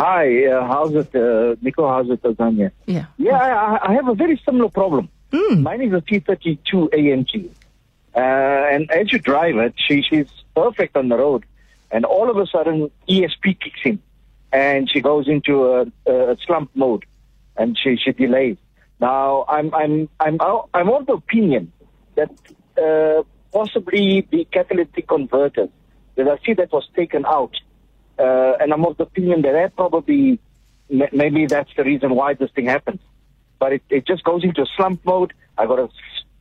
Hi, 0.00 0.46
uh, 0.46 0.66
how's 0.66 0.94
it, 0.94 1.14
uh, 1.14 1.56
Nico? 1.60 1.86
How's 1.86 2.08
it, 2.08 2.22
Tanzania? 2.22 2.70
Yeah. 2.86 3.06
Yeah, 3.18 3.36
I, 3.36 3.90
I 3.90 3.92
have 3.92 4.08
a 4.08 4.14
very 4.14 4.40
similar 4.42 4.70
problem. 4.70 5.10
Mine 5.32 5.82
is 5.82 5.92
a 5.92 6.00
C32 6.00 6.58
AMG. 6.72 7.50
Uh, 8.16 8.20
and 8.20 8.90
as 8.90 9.12
you 9.12 9.18
drive 9.18 9.56
it, 9.56 9.74
she, 9.76 10.00
she's 10.00 10.30
perfect 10.54 10.96
on 10.96 11.10
the 11.10 11.18
road. 11.18 11.44
And 11.90 12.06
all 12.06 12.30
of 12.30 12.38
a 12.38 12.46
sudden, 12.46 12.90
ESP 13.06 13.60
kicks 13.60 13.80
in. 13.84 14.00
And 14.52 14.90
she 14.90 15.00
goes 15.00 15.28
into 15.28 15.64
a, 15.66 15.86
a 16.06 16.36
slump 16.46 16.70
mode. 16.74 17.04
And 17.56 17.76
she, 17.76 17.96
she 17.96 18.12
delays. 18.12 18.56
Now, 19.00 19.44
I'm, 19.48 19.74
I'm, 19.74 20.08
I'm, 20.20 20.38
I'm 20.74 20.88
of 20.90 21.06
the 21.06 21.14
opinion 21.14 21.72
that 22.16 22.30
uh, 22.80 23.22
possibly 23.52 24.26
the 24.30 24.44
catalytic 24.46 25.08
converters. 25.08 25.68
Because 26.14 26.38
I 26.40 26.46
see 26.46 26.54
that 26.54 26.72
was 26.72 26.88
taken 26.96 27.24
out. 27.26 27.54
Uh, 28.18 28.54
and 28.60 28.72
I'm 28.72 28.84
of 28.84 28.96
the 28.96 29.04
opinion 29.04 29.42
that 29.42 29.52
that 29.52 29.76
probably, 29.76 30.40
maybe 30.88 31.46
that's 31.46 31.70
the 31.76 31.84
reason 31.84 32.14
why 32.14 32.34
this 32.34 32.50
thing 32.52 32.66
happens. 32.66 33.00
But 33.60 33.72
it, 33.74 33.82
it 33.90 34.06
just 34.06 34.24
goes 34.24 34.42
into 34.44 34.62
a 34.62 34.66
slump 34.76 35.04
mode. 35.04 35.32
I 35.56 35.66
got 35.66 35.76
to 35.76 35.88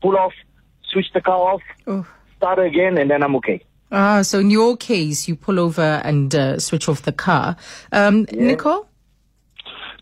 pull 0.02 0.18
off, 0.18 0.34
switch 0.92 1.08
the 1.14 1.22
car 1.22 1.54
off, 1.54 1.62
Oh. 1.86 2.06
start 2.38 2.60
again, 2.60 2.98
and 2.98 3.10
then 3.10 3.22
I'm 3.24 3.36
okay. 3.38 3.64
Ah, 3.92 4.22
so 4.22 4.40
in 4.40 4.50
your 4.50 4.76
case, 4.76 5.28
you 5.28 5.36
pull 5.36 5.60
over 5.60 6.02
and 6.04 6.34
uh, 6.36 6.60
switch 6.60 6.90
off 6.90 7.04
the 7.04 7.12
car. 7.14 7.56
Um, 7.92 8.26
Nicol? 8.34 8.88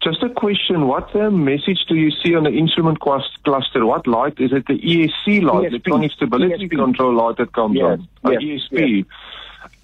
Just 0.01 0.21
a 0.21 0.29
question, 0.29 0.87
what 0.87 1.15
uh, 1.15 1.31
message 1.31 1.85
do 1.87 1.95
you 1.95 2.11
see 2.11 2.35
on 2.35 2.43
the 2.43 2.51
instrument 2.51 2.99
cluster? 2.99 3.85
What 3.85 4.05
light? 4.05 4.35
Is 4.39 4.51
it 4.53 4.67
the 4.67 4.77
ESC 4.77 5.41
light, 5.41 5.65
ESP. 5.65 5.67
electronic 5.69 6.11
stability 6.11 6.67
ESP. 6.67 6.77
control 6.77 7.15
light 7.15 7.37
that 7.37 7.53
comes 7.53 7.75
Yes, 7.77 7.85
on? 7.85 8.07
Oh, 8.23 8.31
yes, 8.31 8.67
ESP. 8.71 9.05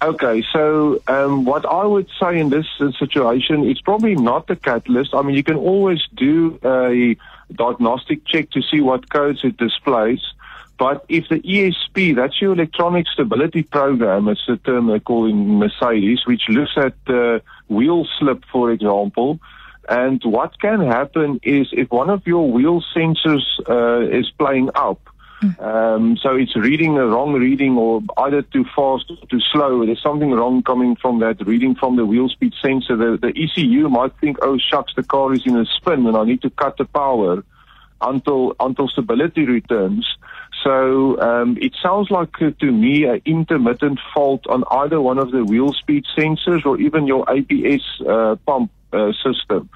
Okay, 0.00 0.44
so 0.52 1.00
um, 1.08 1.44
what 1.44 1.64
I 1.64 1.84
would 1.84 2.08
say 2.20 2.38
in 2.38 2.50
this 2.50 2.66
uh, 2.80 2.90
situation, 2.98 3.64
it's 3.68 3.80
probably 3.80 4.14
not 4.14 4.48
the 4.48 4.56
catalyst. 4.56 5.14
I 5.14 5.22
mean, 5.22 5.34
you 5.34 5.44
can 5.44 5.56
always 5.56 6.00
do 6.14 6.58
a 6.64 7.16
diagnostic 7.52 8.24
check 8.26 8.50
to 8.50 8.62
see 8.62 8.80
what 8.80 9.10
codes 9.10 9.40
it 9.44 9.56
displays. 9.56 10.20
But 10.82 11.04
if 11.08 11.28
the 11.28 11.38
ESP, 11.38 12.16
that's 12.16 12.42
your 12.42 12.54
electronic 12.54 13.06
stability 13.06 13.62
program, 13.62 14.26
it's 14.26 14.44
the 14.48 14.56
term 14.56 14.88
they 14.88 14.98
call 14.98 15.26
in 15.26 15.60
Mercedes, 15.60 16.26
which 16.26 16.42
looks 16.48 16.72
at 16.76 16.94
uh, 17.06 17.38
wheel 17.68 18.04
slip, 18.18 18.42
for 18.50 18.72
example. 18.72 19.38
And 19.88 20.20
what 20.24 20.60
can 20.60 20.80
happen 20.80 21.38
is 21.44 21.68
if 21.70 21.88
one 21.92 22.10
of 22.10 22.26
your 22.26 22.50
wheel 22.50 22.82
sensors 22.96 23.44
uh, 23.68 24.00
is 24.10 24.28
playing 24.36 24.70
up, 24.74 24.98
um, 25.60 26.16
so 26.16 26.34
it's 26.34 26.56
reading 26.56 26.98
a 26.98 27.06
wrong 27.06 27.34
reading 27.34 27.76
or 27.76 28.02
either 28.16 28.42
too 28.42 28.64
fast 28.74 29.04
or 29.08 29.24
too 29.30 29.40
slow. 29.52 29.86
There's 29.86 30.02
something 30.02 30.32
wrong 30.32 30.64
coming 30.64 30.96
from 30.96 31.20
that 31.20 31.46
reading 31.46 31.76
from 31.76 31.94
the 31.94 32.04
wheel 32.04 32.28
speed 32.28 32.54
sensor. 32.60 32.96
The, 32.96 33.18
the 33.18 33.32
ECU 33.40 33.88
might 33.88 34.18
think, 34.20 34.38
oh 34.42 34.58
shucks, 34.58 34.94
the 34.96 35.04
car 35.04 35.32
is 35.32 35.46
in 35.46 35.56
a 35.56 35.64
spin 35.64 36.08
and 36.08 36.16
I 36.16 36.24
need 36.24 36.42
to 36.42 36.50
cut 36.50 36.76
the 36.76 36.86
power 36.86 37.44
until 38.00 38.54
until 38.58 38.88
stability 38.88 39.44
returns. 39.46 40.06
So 40.62 41.20
um, 41.20 41.58
it 41.60 41.74
sounds 41.82 42.10
like 42.10 42.40
uh, 42.40 42.50
to 42.60 42.70
me 42.70 43.04
an 43.04 43.20
intermittent 43.24 43.98
fault 44.14 44.46
on 44.46 44.64
either 44.70 45.00
one 45.00 45.18
of 45.18 45.32
the 45.32 45.44
wheel 45.44 45.72
speed 45.72 46.04
sensors 46.16 46.64
or 46.64 46.80
even 46.80 47.06
your 47.06 47.24
ABS 47.28 47.82
uh, 48.08 48.36
pump 48.46 48.70
uh, 48.92 49.12
system. 49.24 49.70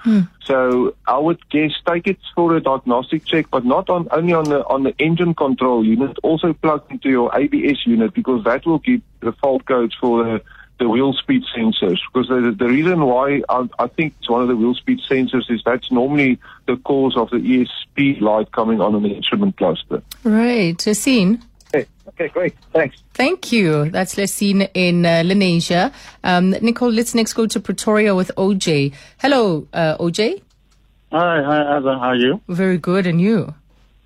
So 0.44 0.94
I 1.06 1.18
would 1.18 1.48
guess 1.48 1.72
take 1.86 2.06
it 2.06 2.18
for 2.34 2.54
a 2.54 2.60
diagnostic 2.60 3.24
check, 3.24 3.46
but 3.50 3.64
not 3.64 3.88
on 3.90 4.08
only 4.10 4.32
on 4.32 4.44
the 4.44 4.64
on 4.66 4.84
the 4.84 4.94
engine 4.98 5.34
control 5.34 5.84
unit, 5.84 6.18
also 6.22 6.52
plug 6.52 6.84
into 6.90 7.08
your 7.08 7.36
ABS 7.36 7.86
unit 7.86 8.14
because 8.14 8.44
that 8.44 8.66
will 8.66 8.78
give 8.78 9.00
the 9.20 9.32
fault 9.32 9.64
codes 9.64 9.94
for 10.00 10.22
the 10.22 10.42
the 10.78 10.88
wheel 10.88 11.12
speed 11.14 11.42
sensors 11.56 11.98
because 12.12 12.28
the, 12.28 12.54
the 12.56 12.66
reason 12.66 13.00
why 13.04 13.42
I, 13.48 13.68
I 13.78 13.86
think 13.86 14.14
it's 14.18 14.28
one 14.28 14.42
of 14.42 14.48
the 14.48 14.56
wheel 14.56 14.74
speed 14.74 15.00
sensors 15.08 15.50
is 15.50 15.62
that's 15.64 15.90
normally 15.90 16.38
the 16.66 16.76
cause 16.76 17.16
of 17.16 17.30
the 17.30 17.38
ESP 17.38 18.20
light 18.20 18.52
coming 18.52 18.80
on 18.80 18.94
in 18.94 19.02
the 19.02 19.10
instrument 19.10 19.56
cluster. 19.56 20.02
Right. 20.22 20.76
Yassine? 20.76 21.42
Okay, 21.68 21.86
okay 22.08 22.28
great. 22.28 22.54
Thanks. 22.72 22.96
Thank 23.14 23.52
you. 23.52 23.90
That's 23.90 24.16
Lessine 24.16 24.68
in 24.74 25.06
uh, 25.06 25.22
Lenasia. 25.24 25.92
Um, 26.22 26.50
Nicol, 26.50 26.90
let's 26.90 27.14
next 27.14 27.32
go 27.32 27.46
to 27.46 27.58
Pretoria 27.58 28.14
with 28.14 28.30
OJ. 28.36 28.92
Hello, 29.18 29.66
uh, 29.72 29.96
OJ. 29.98 30.42
Hi, 31.12 31.42
hi, 31.42 31.62
Asa. 31.62 31.98
How 31.98 32.08
are 32.08 32.16
you? 32.16 32.40
Very 32.48 32.78
good. 32.78 33.06
And 33.06 33.20
you? 33.20 33.54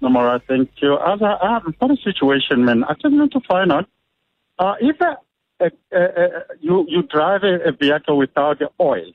I'm 0.02 0.16
all 0.16 0.24
right, 0.24 0.40
thank 0.46 0.70
you. 0.80 0.96
Asa, 0.96 1.38
I 1.42 1.52
have 1.54 1.78
got 1.78 1.90
a 1.90 1.96
situation, 1.96 2.64
man. 2.64 2.84
I 2.84 2.94
just 2.94 3.14
want 3.14 3.32
to 3.32 3.40
find 3.40 3.72
out 3.72 3.86
uh, 4.58 4.74
if 4.80 5.00
uh, 5.02 5.16
uh, 5.60 5.96
uh, 5.96 6.28
you 6.60 6.86
you 6.88 7.02
drive 7.02 7.42
a, 7.42 7.68
a 7.68 7.72
vehicle 7.72 8.16
without 8.16 8.58
the 8.58 8.70
oil, 8.80 9.10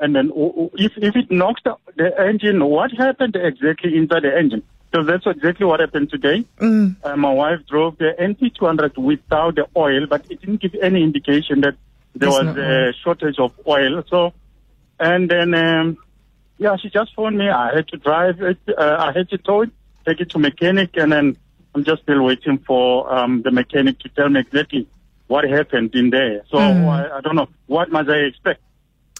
and 0.00 0.14
then 0.14 0.30
if 0.74 0.92
if 0.96 1.16
it 1.16 1.30
knocks 1.30 1.62
the, 1.64 1.76
the 1.96 2.18
engine, 2.20 2.64
what 2.64 2.90
happened 2.92 3.36
exactly 3.36 3.96
inside 3.96 4.22
the 4.22 4.36
engine? 4.36 4.62
Because 4.90 5.06
that's 5.06 5.26
exactly 5.26 5.66
what 5.66 5.80
happened 5.80 6.10
today. 6.10 6.44
Uh, 7.04 7.16
my 7.16 7.32
wife 7.32 7.60
drove 7.68 7.98
the 7.98 8.14
NP200 8.18 8.96
without 8.96 9.56
the 9.56 9.66
oil, 9.76 10.06
but 10.06 10.24
it 10.30 10.40
didn't 10.40 10.62
give 10.62 10.74
any 10.80 11.02
indication 11.02 11.60
that 11.60 11.74
there 12.14 12.30
There's 12.30 12.44
was 12.44 12.56
no 12.56 12.88
a 12.88 12.92
shortage 13.04 13.38
of 13.38 13.52
oil. 13.66 14.02
So, 14.08 14.32
and 14.98 15.30
then. 15.30 15.54
Um, 15.54 15.98
yeah, 16.58 16.76
she 16.76 16.90
just 16.90 17.14
phoned 17.14 17.38
me. 17.38 17.48
I 17.48 17.72
had 17.74 17.88
to 17.88 17.96
drive 17.96 18.42
it. 18.42 18.58
Uh, 18.66 18.96
I 18.98 19.12
had 19.16 19.30
to 19.30 19.38
tow 19.38 19.62
it, 19.62 19.70
take 20.04 20.20
it 20.20 20.30
to 20.30 20.38
mechanic, 20.40 20.90
and 20.96 21.12
then 21.12 21.36
I'm 21.74 21.84
just 21.84 22.02
still 22.02 22.24
waiting 22.24 22.58
for 22.58 23.12
um, 23.12 23.42
the 23.42 23.52
mechanic 23.52 24.00
to 24.00 24.08
tell 24.08 24.28
me 24.28 24.40
exactly 24.40 24.88
what 25.28 25.44
happened 25.44 25.94
in 25.94 26.10
there. 26.10 26.42
So 26.50 26.58
I, 26.58 27.18
I 27.18 27.20
don't 27.20 27.36
know. 27.36 27.48
What 27.66 27.90
must 27.90 28.08
I 28.10 28.16
expect? 28.16 28.60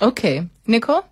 Okay. 0.02 0.48
Nicol? 0.66 1.04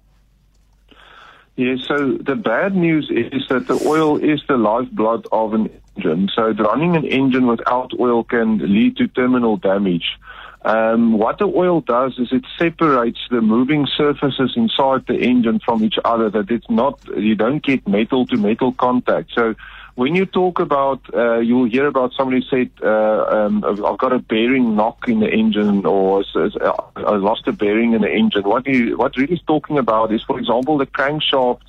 Yes, 1.57 1.79
so 1.89 2.19
the 2.19 2.37
bad 2.37 2.77
news 2.77 3.11
is 3.11 3.49
that 3.49 3.67
the 3.67 3.83
oil 3.87 4.19
is 4.19 4.43
the 4.47 4.59
lifeblood 4.59 5.27
of 5.33 5.55
an 5.55 5.71
engine. 5.97 6.29
So 6.35 6.51
running 6.51 6.97
an 6.97 7.07
engine 7.07 7.47
without 7.47 7.93
oil 7.99 8.25
can 8.25 8.59
lead 8.59 8.99
to 8.99 9.09
terminal 9.09 9.57
damage. 9.57 10.19
Um, 10.67 11.17
what 11.17 11.39
the 11.39 11.47
oil 11.47 11.81
does 11.81 12.19
is 12.19 12.29
it 12.33 12.45
separates 12.59 13.21
the 13.31 13.41
moving 13.41 13.87
surfaces 13.97 14.53
inside 14.57 15.07
the 15.07 15.17
engine 15.17 15.61
from 15.65 15.83
each 15.83 15.97
other. 16.05 16.29
That 16.29 16.51
it's 16.51 16.69
not 16.69 17.01
you 17.17 17.37
don't 17.37 17.63
get 17.63 17.87
metal 17.89 18.27
to 18.27 18.37
metal 18.37 18.73
contact. 18.73 19.31
So 19.33 19.55
when 19.97 20.15
you 20.15 20.27
talk 20.27 20.61
about, 20.61 21.01
uh, 21.15 21.39
you'll 21.39 21.69
hear 21.69 21.87
about 21.87 22.13
somebody 22.13 22.47
said, 22.51 22.71
uh, 22.83 23.25
um, 23.29 23.65
I've 23.65 23.99
got 23.99 24.13
a 24.13 24.19
bearing 24.19 24.77
knock 24.77 25.09
in 25.09 25.21
the 25.21 25.29
engine, 25.29 25.87
or 25.87 26.23
uh, 26.35 26.73
I 26.97 27.17
lost 27.17 27.49
a 27.49 27.53
bearing 27.53 27.95
in 27.95 28.03
the 28.03 28.11
engine. 28.11 28.43
What 28.43 28.67
you 28.67 28.99
what 28.99 29.17
really 29.17 29.35
is 29.35 29.43
talking 29.47 29.79
about 29.79 30.13
is, 30.13 30.23
for 30.23 30.39
example, 30.39 30.77
the 30.77 30.87
crankshaft 30.87 31.63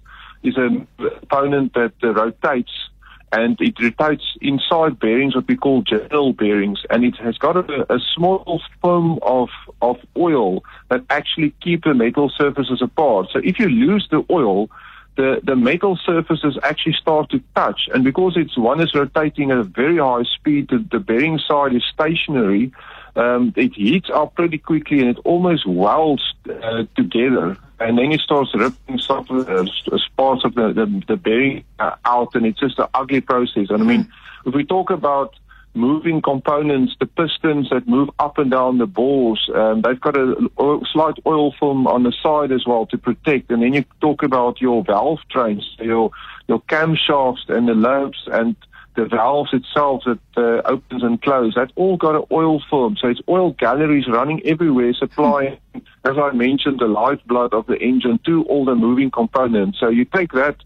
is 0.43 0.57
a 0.57 0.85
component 0.97 1.73
that 1.73 1.93
uh, 2.03 2.13
rotates 2.13 2.71
and 3.31 3.59
it 3.59 3.75
rotates 3.79 4.25
inside 4.41 4.99
bearings, 4.99 5.35
what 5.35 5.47
we 5.47 5.55
call 5.55 5.81
journal 5.81 6.33
bearings, 6.33 6.79
and 6.89 7.03
it 7.03 7.15
has 7.17 7.37
got 7.37 7.57
a, 7.57 7.93
a 7.93 7.99
small 8.13 8.61
film 8.81 9.19
of 9.21 9.49
of 9.81 9.97
oil 10.17 10.63
that 10.89 11.03
actually 11.09 11.53
keep 11.61 11.85
the 11.85 11.93
metal 11.93 12.29
surfaces 12.29 12.81
apart. 12.81 13.27
So 13.31 13.39
if 13.43 13.57
you 13.57 13.69
lose 13.69 14.07
the 14.11 14.25
oil, 14.29 14.69
the, 15.17 15.41
the 15.43 15.55
metal 15.55 15.99
surfaces 16.05 16.57
actually 16.63 16.93
start 16.93 17.29
to 17.31 17.41
touch, 17.55 17.81
and 17.93 18.03
because 18.03 18.33
it's 18.37 18.57
one 18.57 18.79
is 18.79 18.93
rotating 18.95 19.51
at 19.51 19.57
a 19.57 19.63
very 19.63 19.97
high 19.97 20.23
speed, 20.23 20.69
the, 20.69 20.85
the 20.89 20.99
bearing 20.99 21.39
side 21.39 21.75
is 21.75 21.83
stationary. 21.91 22.71
Um, 23.15 23.51
it 23.55 23.73
heats 23.73 24.09
up 24.13 24.35
pretty 24.35 24.59
quickly, 24.59 24.99
and 24.99 25.09
it 25.09 25.17
almost 25.25 25.67
welds 25.67 26.23
uh, 26.47 26.83
together, 26.95 27.57
and 27.79 27.97
then 27.97 28.11
it 28.11 28.21
starts 28.21 28.51
ripping 28.53 28.99
some 28.99 29.25
uh, 29.29 29.65
parts 30.15 30.45
of 30.45 30.53
the 30.53 30.71
the, 30.71 31.03
the 31.07 31.17
bearing 31.17 31.63
uh, 31.79 31.95
out, 32.05 32.35
and 32.35 32.45
it's 32.45 32.59
just 32.59 32.77
an 32.77 32.87
ugly 32.93 33.21
process. 33.21 33.71
And 33.71 33.81
I 33.81 33.85
mean, 33.85 34.07
if 34.45 34.53
we 34.53 34.63
talk 34.63 34.91
about 34.91 35.33
moving 35.77 36.21
components, 36.21 36.95
the 36.99 37.05
pistons 37.05 37.69
that 37.69 37.87
move 37.87 38.09
up 38.19 38.37
and 38.37 38.51
down 38.51 38.79
the 38.79 38.87
bores, 38.87 39.49
um, 39.55 39.81
they've 39.81 40.01
got 40.01 40.17
a 40.17 40.49
oil, 40.59 40.81
slight 40.91 41.15
oil 41.25 41.53
film 41.59 41.87
on 41.87 42.03
the 42.03 42.13
side 42.23 42.51
as 42.51 42.65
well 42.65 42.85
to 42.87 42.97
protect. 42.97 43.51
And 43.51 43.61
then 43.61 43.73
you 43.73 43.85
talk 44.01 44.23
about 44.23 44.59
your 44.59 44.83
valve 44.83 45.19
trains, 45.29 45.65
your 45.79 46.11
your 46.47 46.61
camshafts 46.61 47.49
and 47.49 47.67
the 47.67 47.73
lobes 47.73 48.23
and 48.27 48.55
the 48.95 49.05
valves 49.05 49.53
itself 49.53 50.01
that 50.05 50.19
uh, 50.35 50.61
opens 50.67 51.03
and 51.03 51.21
closes. 51.21 51.53
That's 51.55 51.71
all 51.75 51.97
got 51.97 52.15
an 52.15 52.25
oil 52.31 52.61
film. 52.69 52.97
So 52.99 53.07
it's 53.07 53.21
oil 53.29 53.51
galleries 53.51 54.07
running 54.07 54.41
everywhere, 54.43 54.93
supplying, 54.93 55.57
as 55.75 56.17
I 56.17 56.31
mentioned, 56.31 56.79
the 56.79 56.87
lifeblood 56.87 57.53
of 57.53 57.67
the 57.67 57.77
engine 57.79 58.19
to 58.25 58.43
all 58.45 58.65
the 58.65 58.73
moving 58.75 59.11
components. 59.11 59.79
So 59.79 59.89
you 59.89 60.03
take 60.03 60.31
that 60.31 60.57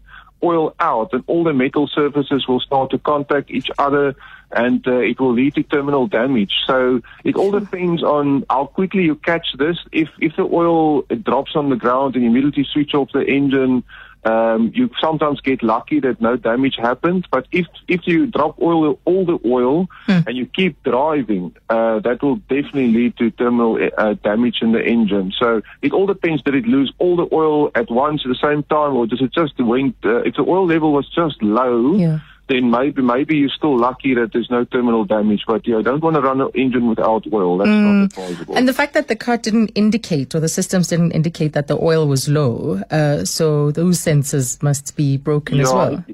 oil 0.42 0.74
out 0.80 1.12
and 1.12 1.22
all 1.26 1.44
the 1.44 1.52
metal 1.52 1.86
surfaces 1.86 2.48
will 2.48 2.60
start 2.60 2.90
to 2.90 2.98
contact 2.98 3.50
each 3.50 3.70
other 3.78 4.14
and 4.54 4.86
uh, 4.86 4.98
it 4.98 5.18
will 5.20 5.32
lead 5.32 5.54
to 5.54 5.62
terminal 5.62 6.06
damage. 6.06 6.54
So 6.66 7.00
it 7.24 7.36
all 7.36 7.50
depends 7.50 8.02
on 8.02 8.44
how 8.50 8.66
quickly 8.66 9.04
you 9.04 9.16
catch 9.16 9.46
this. 9.58 9.78
If 9.92 10.08
if 10.20 10.36
the 10.36 10.44
oil 10.44 11.02
drops 11.02 11.56
on 11.56 11.70
the 11.70 11.76
ground 11.76 12.14
and 12.14 12.24
you 12.24 12.30
immediately 12.30 12.64
switch 12.64 12.94
off 12.94 13.10
the 13.12 13.24
engine, 13.24 13.84
um, 14.24 14.70
you 14.74 14.88
sometimes 15.00 15.40
get 15.40 15.62
lucky 15.62 15.98
that 16.00 16.20
no 16.20 16.36
damage 16.36 16.76
happens. 16.76 17.24
But 17.30 17.46
if 17.50 17.66
if 17.88 18.06
you 18.06 18.26
drop 18.26 18.60
oil 18.60 18.98
all 19.04 19.24
the 19.24 19.38
oil 19.44 19.88
and 20.26 20.36
you 20.36 20.46
keep 20.46 20.80
driving, 20.84 21.54
uh, 21.68 21.98
that 22.00 22.22
will 22.22 22.36
definitely 22.36 22.92
lead 22.92 23.16
to 23.18 23.30
terminal 23.32 23.78
uh, 23.98 24.14
damage 24.14 24.58
in 24.62 24.72
the 24.72 24.84
engine. 24.84 25.32
So 25.38 25.62
it 25.80 25.92
all 25.92 26.06
depends. 26.06 26.42
Did 26.42 26.54
it 26.54 26.66
lose 26.66 26.92
all 26.98 27.16
the 27.16 27.28
oil 27.34 27.70
at 27.74 27.90
once 27.90 28.22
at 28.24 28.28
the 28.28 28.36
same 28.48 28.62
time, 28.64 28.94
or 28.94 29.06
does 29.06 29.20
it 29.20 29.32
just 29.32 29.58
went? 29.60 29.96
Uh, 30.04 30.18
if 30.18 30.36
the 30.36 30.42
oil 30.42 30.66
level 30.66 30.92
was 30.92 31.08
just 31.08 31.42
low, 31.42 31.96
Yeah. 31.96 32.20
Then 32.52 32.70
maybe 32.70 33.00
maybe 33.00 33.36
you're 33.36 33.48
still 33.48 33.76
lucky 33.78 34.14
that 34.14 34.32
there's 34.32 34.50
no 34.50 34.64
terminal 34.64 35.04
damage. 35.04 35.44
But 35.46 35.66
yeah, 35.66 35.80
don't 35.82 36.02
want 36.02 36.16
to 36.16 36.20
run 36.20 36.40
an 36.40 36.50
engine 36.54 36.88
without 36.88 37.24
oil. 37.32 37.58
That's 37.58 37.68
not 37.68 38.04
advisable. 38.04 38.56
And 38.56 38.68
the 38.68 38.74
fact 38.74 38.92
that 38.94 39.08
the 39.08 39.16
car 39.16 39.38
didn't 39.38 39.68
indicate 39.74 40.34
or 40.34 40.40
the 40.40 40.48
systems 40.48 40.88
didn't 40.88 41.12
indicate 41.12 41.54
that 41.54 41.66
the 41.66 41.78
oil 41.78 42.06
was 42.06 42.28
low, 42.28 42.82
uh, 42.90 43.24
so 43.24 43.70
those 43.70 43.98
sensors 43.98 44.62
must 44.62 44.96
be 44.96 45.16
broken 45.16 45.60
as 45.60 45.72
well. 45.72 46.04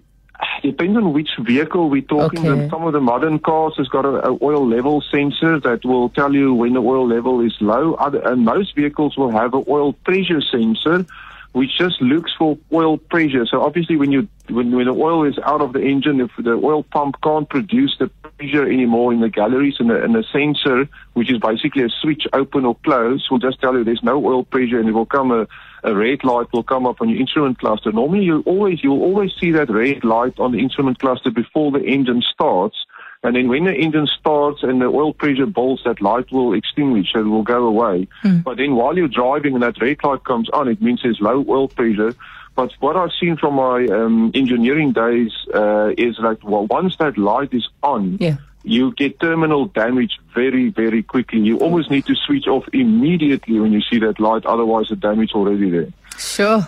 depends 0.63 0.97
on 0.97 1.13
which 1.13 1.31
vehicle 1.41 1.91
we're 1.91 2.03
talking. 2.03 2.47
Okay. 2.47 2.69
Some 2.69 2.85
of 2.85 2.93
the 2.93 3.01
modern 3.01 3.39
cars 3.39 3.75
has 3.77 3.89
got 3.89 4.05
a, 4.05 4.29
a 4.29 4.39
oil 4.43 4.67
level 4.67 5.03
sensor 5.11 5.59
that 5.61 5.85
will 5.85 6.09
tell 6.11 6.33
you 6.33 6.55
when 6.55 6.75
the 6.75 6.81
oil 6.81 7.07
level 7.07 7.41
is 7.41 7.57
low. 7.61 7.95
Other, 7.95 8.21
and 8.21 8.45
most 8.45 8.75
vehicles 8.75 9.17
will 9.17 9.31
have 9.31 9.55
an 9.55 9.65
oil 9.69 9.93
pressure 9.93 10.41
sensor, 10.41 11.05
which 11.53 11.77
just 11.77 12.01
looks 12.01 12.33
for 12.39 12.59
oil 12.73 12.99
pressure. 12.99 13.47
So 13.47 13.63
obviously, 13.63 13.97
when 13.97 14.13
you 14.13 14.29
when, 14.49 14.71
when 14.73 14.87
the 14.87 14.93
oil 14.93 15.25
is 15.25 15.39
out 15.45 15.61
of 15.61 15.73
the 15.73 15.81
engine, 15.81 16.21
if 16.21 16.31
the 16.39 16.53
oil 16.53 16.83
pump 16.83 17.17
can't 17.23 17.49
produce 17.49 17.97
the 17.99 18.09
pressure 18.09 18.65
anymore 18.65 19.13
in 19.13 19.21
the 19.21 19.29
galleries, 19.29 19.77
and 19.79 19.91
the, 19.91 20.03
and 20.03 20.15
the 20.15 20.25
sensor, 20.33 20.89
which 21.15 21.31
is 21.31 21.39
basically 21.39 21.83
a 21.83 21.89
switch 21.89 22.27
open 22.33 22.65
or 22.65 22.77
close, 22.85 23.29
will 23.31 23.39
just 23.39 23.61
tell 23.61 23.75
you 23.75 23.85
there's 23.85 24.03
no 24.03 24.25
oil 24.25 24.45
pressure, 24.45 24.79
and 24.79 24.89
it 24.89 24.93
will 24.93 25.07
come 25.07 25.31
a 25.31 25.47
a 25.85 25.95
red 25.95 26.25
light 26.25 26.53
will 26.53 26.63
come 26.63 26.87
up 26.87 27.01
on 27.01 27.09
your 27.09 27.21
instrument 27.21 27.59
cluster. 27.59 27.93
Normally, 27.93 28.25
you 28.25 28.43
always 28.47 28.83
you'll 28.83 29.03
always 29.03 29.31
see 29.41 29.53
that 29.53 29.71
red 29.71 30.05
light 30.05 30.39
on 30.39 30.53
the 30.53 30.59
instrument 30.59 30.99
cluster 30.99 31.31
before 31.31 31.71
the 31.71 31.85
engine 31.85 32.23
starts. 32.33 32.77
And 33.25 33.35
then 33.35 33.49
when 33.49 33.65
the 33.65 33.75
engine 33.75 34.07
starts 34.19 34.63
and 34.63 34.81
the 34.81 34.87
oil 34.87 35.13
pressure 35.13 35.47
builds, 35.47 35.83
that 35.85 36.01
light 36.01 36.31
will 36.31 36.53
extinguish, 36.55 37.13
so 37.13 37.19
it 37.21 37.25
will 37.25 37.43
go 37.43 37.67
away. 37.67 38.07
But 38.23 38.59
then 38.59 38.77
while 38.77 38.97
you're 38.97 39.09
driving 39.09 39.55
and 39.55 39.63
that 39.63 39.81
red 39.81 39.99
light 40.05 40.23
comes 40.25 40.49
on, 40.51 40.69
it 40.69 40.81
means 40.81 41.01
there's 41.03 41.21
low 41.21 41.45
oil 41.49 41.67
pressure. 41.69 42.15
But 42.55 42.73
what 42.81 42.97
I've 42.97 43.11
seen 43.21 43.37
from 43.37 43.55
my 43.55 43.87
um, 43.87 44.31
engineering 44.35 44.93
days 44.93 45.33
uh, 45.55 45.93
is 45.99 46.17
that 46.23 46.43
well, 46.45 46.67
once 46.67 46.97
that 46.99 47.19
light 47.19 47.53
is 47.53 47.69
on, 47.83 48.19
Yeah. 48.21 48.37
you 48.65 48.93
get 48.95 49.19
terminal 49.21 49.67
damage 49.67 50.19
very, 50.35 50.69
very 50.71 51.03
quickly. 51.03 51.41
You 51.41 51.59
almost 51.59 51.91
need 51.91 52.07
to 52.07 52.15
switch 52.15 52.47
off 52.47 52.65
immediately 52.73 53.59
when 53.61 53.73
you 53.73 53.81
see 53.83 53.99
that 54.01 54.19
light, 54.21 54.45
otherwise 54.47 54.89
the 54.89 54.97
damage 54.97 55.33
already 55.33 55.71
there. 55.71 55.89
Sure. 56.19 56.67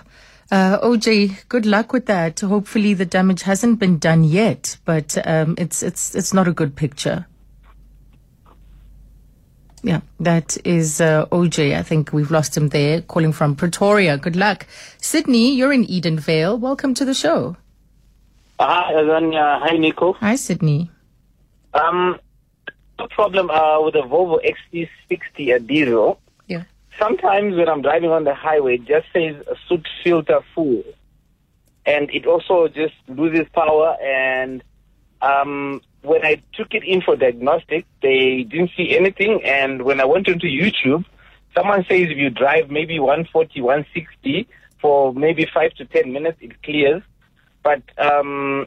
Uh, 0.50 0.80
OJ, 0.80 1.48
good 1.48 1.64
luck 1.64 1.92
with 1.92 2.06
that. 2.06 2.40
Hopefully 2.40 2.92
the 2.92 3.06
damage 3.06 3.42
hasn't 3.42 3.78
been 3.78 3.98
done 3.98 4.24
yet, 4.24 4.78
but 4.84 5.16
um, 5.24 5.54
it's 5.56 5.82
it's 5.82 6.14
it's 6.16 6.34
not 6.34 6.48
a 6.48 6.52
good 6.52 6.74
picture. 6.74 7.26
Yeah, 9.82 10.00
that 10.18 10.58
is 10.64 11.00
uh, 11.00 11.26
OJ. 11.26 11.76
I 11.76 11.82
think 11.82 12.12
we've 12.12 12.30
lost 12.30 12.56
him 12.56 12.68
there, 12.68 13.00
calling 13.00 13.32
from 13.32 13.54
Pretoria. 13.54 14.18
Good 14.18 14.36
luck. 14.36 14.66
Sydney, 14.98 15.54
you're 15.54 15.72
in 15.72 15.86
Edenvale. 15.86 16.58
Welcome 16.58 16.94
to 16.94 17.04
the 17.04 17.14
show. 17.14 17.56
Hi, 18.58 18.92
Azania. 18.92 19.60
Hi, 19.60 19.76
Nico. 19.78 20.12
Hi, 20.14 20.34
Sydney. 20.34 20.90
Um, 21.72 22.18
no 22.98 23.06
problem 23.08 23.50
uh, 23.50 23.80
with 23.82 23.94
the 23.94 24.02
Volvo 24.02 24.38
XC60 24.44 25.54
a 25.54 25.60
diesel. 25.60 26.20
Sometimes 26.98 27.56
when 27.56 27.68
I'm 27.68 27.82
driving 27.82 28.10
on 28.10 28.24
the 28.24 28.34
highway, 28.34 28.74
it 28.74 28.84
just 28.84 29.06
says 29.12 29.36
a 29.46 29.56
soot 29.68 29.86
filter 30.02 30.40
full, 30.54 30.82
and 31.86 32.10
it 32.10 32.26
also 32.26 32.68
just 32.68 32.94
loses 33.08 33.46
power. 33.54 33.96
And 34.02 34.62
um, 35.22 35.80
when 36.02 36.24
I 36.24 36.42
took 36.54 36.74
it 36.74 36.84
in 36.84 37.00
for 37.00 37.16
diagnostic, 37.16 37.86
they 38.02 38.42
didn't 38.42 38.70
see 38.76 38.96
anything. 38.96 39.40
And 39.44 39.82
when 39.82 40.00
I 40.00 40.04
went 40.04 40.28
into 40.28 40.46
YouTube, 40.46 41.04
someone 41.56 41.84
says 41.88 42.08
if 42.10 42.18
you 42.18 42.30
drive 42.30 42.70
maybe 42.70 42.98
140, 42.98 43.60
160 43.60 44.48
for 44.80 45.14
maybe 45.14 45.46
five 45.52 45.72
to 45.74 45.84
ten 45.84 46.12
minutes, 46.12 46.38
it 46.40 46.62
clears. 46.62 47.02
But 47.62 47.82
um, 47.98 48.66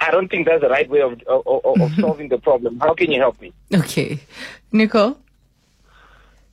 I 0.00 0.10
don't 0.10 0.28
think 0.28 0.46
that's 0.46 0.60
the 0.60 0.68
right 0.68 0.88
way 0.88 1.00
of, 1.00 1.20
of, 1.28 1.46
of 1.46 1.80
of 1.80 1.92
solving 2.00 2.28
the 2.28 2.38
problem. 2.38 2.80
How 2.80 2.94
can 2.94 3.10
you 3.10 3.20
help 3.20 3.40
me? 3.40 3.52
Okay. 3.72 4.20
Nicol? 4.72 5.18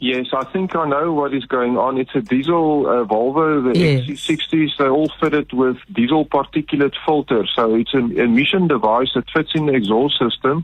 Yes, 0.02 0.28
I 0.32 0.46
think 0.46 0.76
I 0.78 0.88
know 0.88 1.12
what 1.12 1.34
is 1.34 1.44
going 1.44 1.78
on. 1.78 1.98
It's 1.98 2.16
a 2.16 2.22
diesel 2.22 2.88
uh, 2.88 3.04
Volvo, 3.04 3.62
the 3.74 3.78
Yes. 3.78 4.06
XC60s. 4.06 4.78
They're 4.78 4.92
all 4.92 5.12
fitted 5.20 5.52
with 5.52 5.78
diesel 5.92 6.26
particulate 6.26 6.96
filter. 7.06 7.46
So 7.54 7.76
it's 7.76 7.94
an 7.94 8.18
emission 8.18 8.70
device 8.70 9.12
that 9.16 9.30
fits 9.30 9.52
in 9.56 9.66
the 9.66 9.74
exhaust 9.74 10.18
system, 10.18 10.64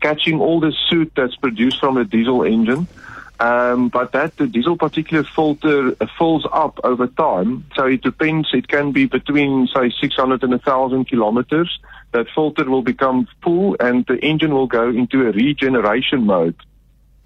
catching 0.00 0.40
all 0.40 0.58
the 0.58 0.72
soot 0.88 1.12
that's 1.14 1.36
produced 1.36 1.78
from 1.78 1.96
a 1.96 2.04
diesel 2.04 2.42
engine. 2.42 2.88
Um, 3.38 3.88
but 3.88 4.12
that 4.12 4.36
the 4.36 4.48
diesel 4.48 4.76
particulate 4.76 5.28
filter 5.28 5.96
uh, 6.00 6.06
fills 6.18 6.44
up 6.52 6.80
over 6.82 7.06
time. 7.06 7.64
So 7.76 7.86
it 7.86 8.02
depends. 8.02 8.48
It 8.52 8.66
can 8.66 8.90
be 8.90 9.06
between 9.06 9.68
say 9.68 9.92
600 10.00 10.42
and 10.42 10.50
1,000 10.52 11.04
kilometers. 11.06 11.78
That 12.10 12.26
filter 12.34 12.68
will 12.68 12.82
become 12.82 13.28
full, 13.42 13.76
and 13.78 14.04
the 14.06 14.18
engine 14.18 14.52
will 14.52 14.66
go 14.66 14.88
into 14.90 15.22
a 15.28 15.32
regeneration 15.32 16.26
mode. 16.26 16.56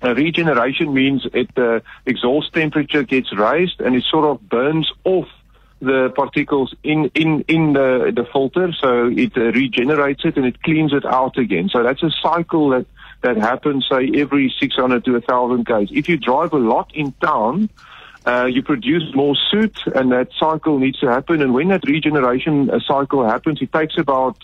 Uh, 0.03 0.15
regeneration 0.15 0.93
means 0.93 1.27
it 1.33 1.55
the 1.55 1.83
exhaust 2.05 2.53
temperature 2.53 3.03
gets 3.03 3.35
raised 3.37 3.81
and 3.81 3.97
it 3.97 4.05
sort 4.05 4.27
of 4.27 4.47
burns 4.49 4.91
off 5.05 5.27
the 5.81 6.13
particles 6.15 6.75
in 6.83 7.11
in 7.15 7.43
in 7.49 7.73
the 7.73 8.13
the 8.15 8.25
filter, 8.33 8.73
so 8.81 9.09
it 9.09 9.37
uh, 9.37 9.53
regenerates 9.53 10.25
it 10.25 10.37
and 10.37 10.47
it 10.47 10.63
cleans 10.63 10.93
it 10.93 11.05
out 11.05 11.37
again. 11.39 11.69
So 11.71 11.83
that's 11.83 12.03
a 12.03 12.11
cycle 12.23 12.71
that 12.71 12.87
that 13.23 13.37
happens 13.37 13.87
say 13.91 14.11
every 14.15 14.55
600 14.61 15.05
to 15.05 15.13
1,000 15.13 15.67
k's. 15.67 15.89
If 15.91 16.09
you 16.09 16.17
drive 16.17 16.53
a 16.53 16.59
lot 16.59 16.95
in 16.95 17.13
town, 17.13 17.71
uh, 18.27 18.45
you 18.45 18.63
produce 18.63 19.15
more 19.15 19.35
soot, 19.51 19.79
and 19.95 20.13
that 20.13 20.29
cycle 20.39 20.79
needs 20.79 20.99
to 21.01 21.09
happen. 21.09 21.43
And 21.43 21.55
when 21.55 21.69
that 21.69 21.85
regeneration 21.87 22.71
uh, 22.71 22.81
cycle 22.81 23.25
happens, 23.25 23.63
it 23.63 23.73
takes 23.73 23.97
about 23.99 24.37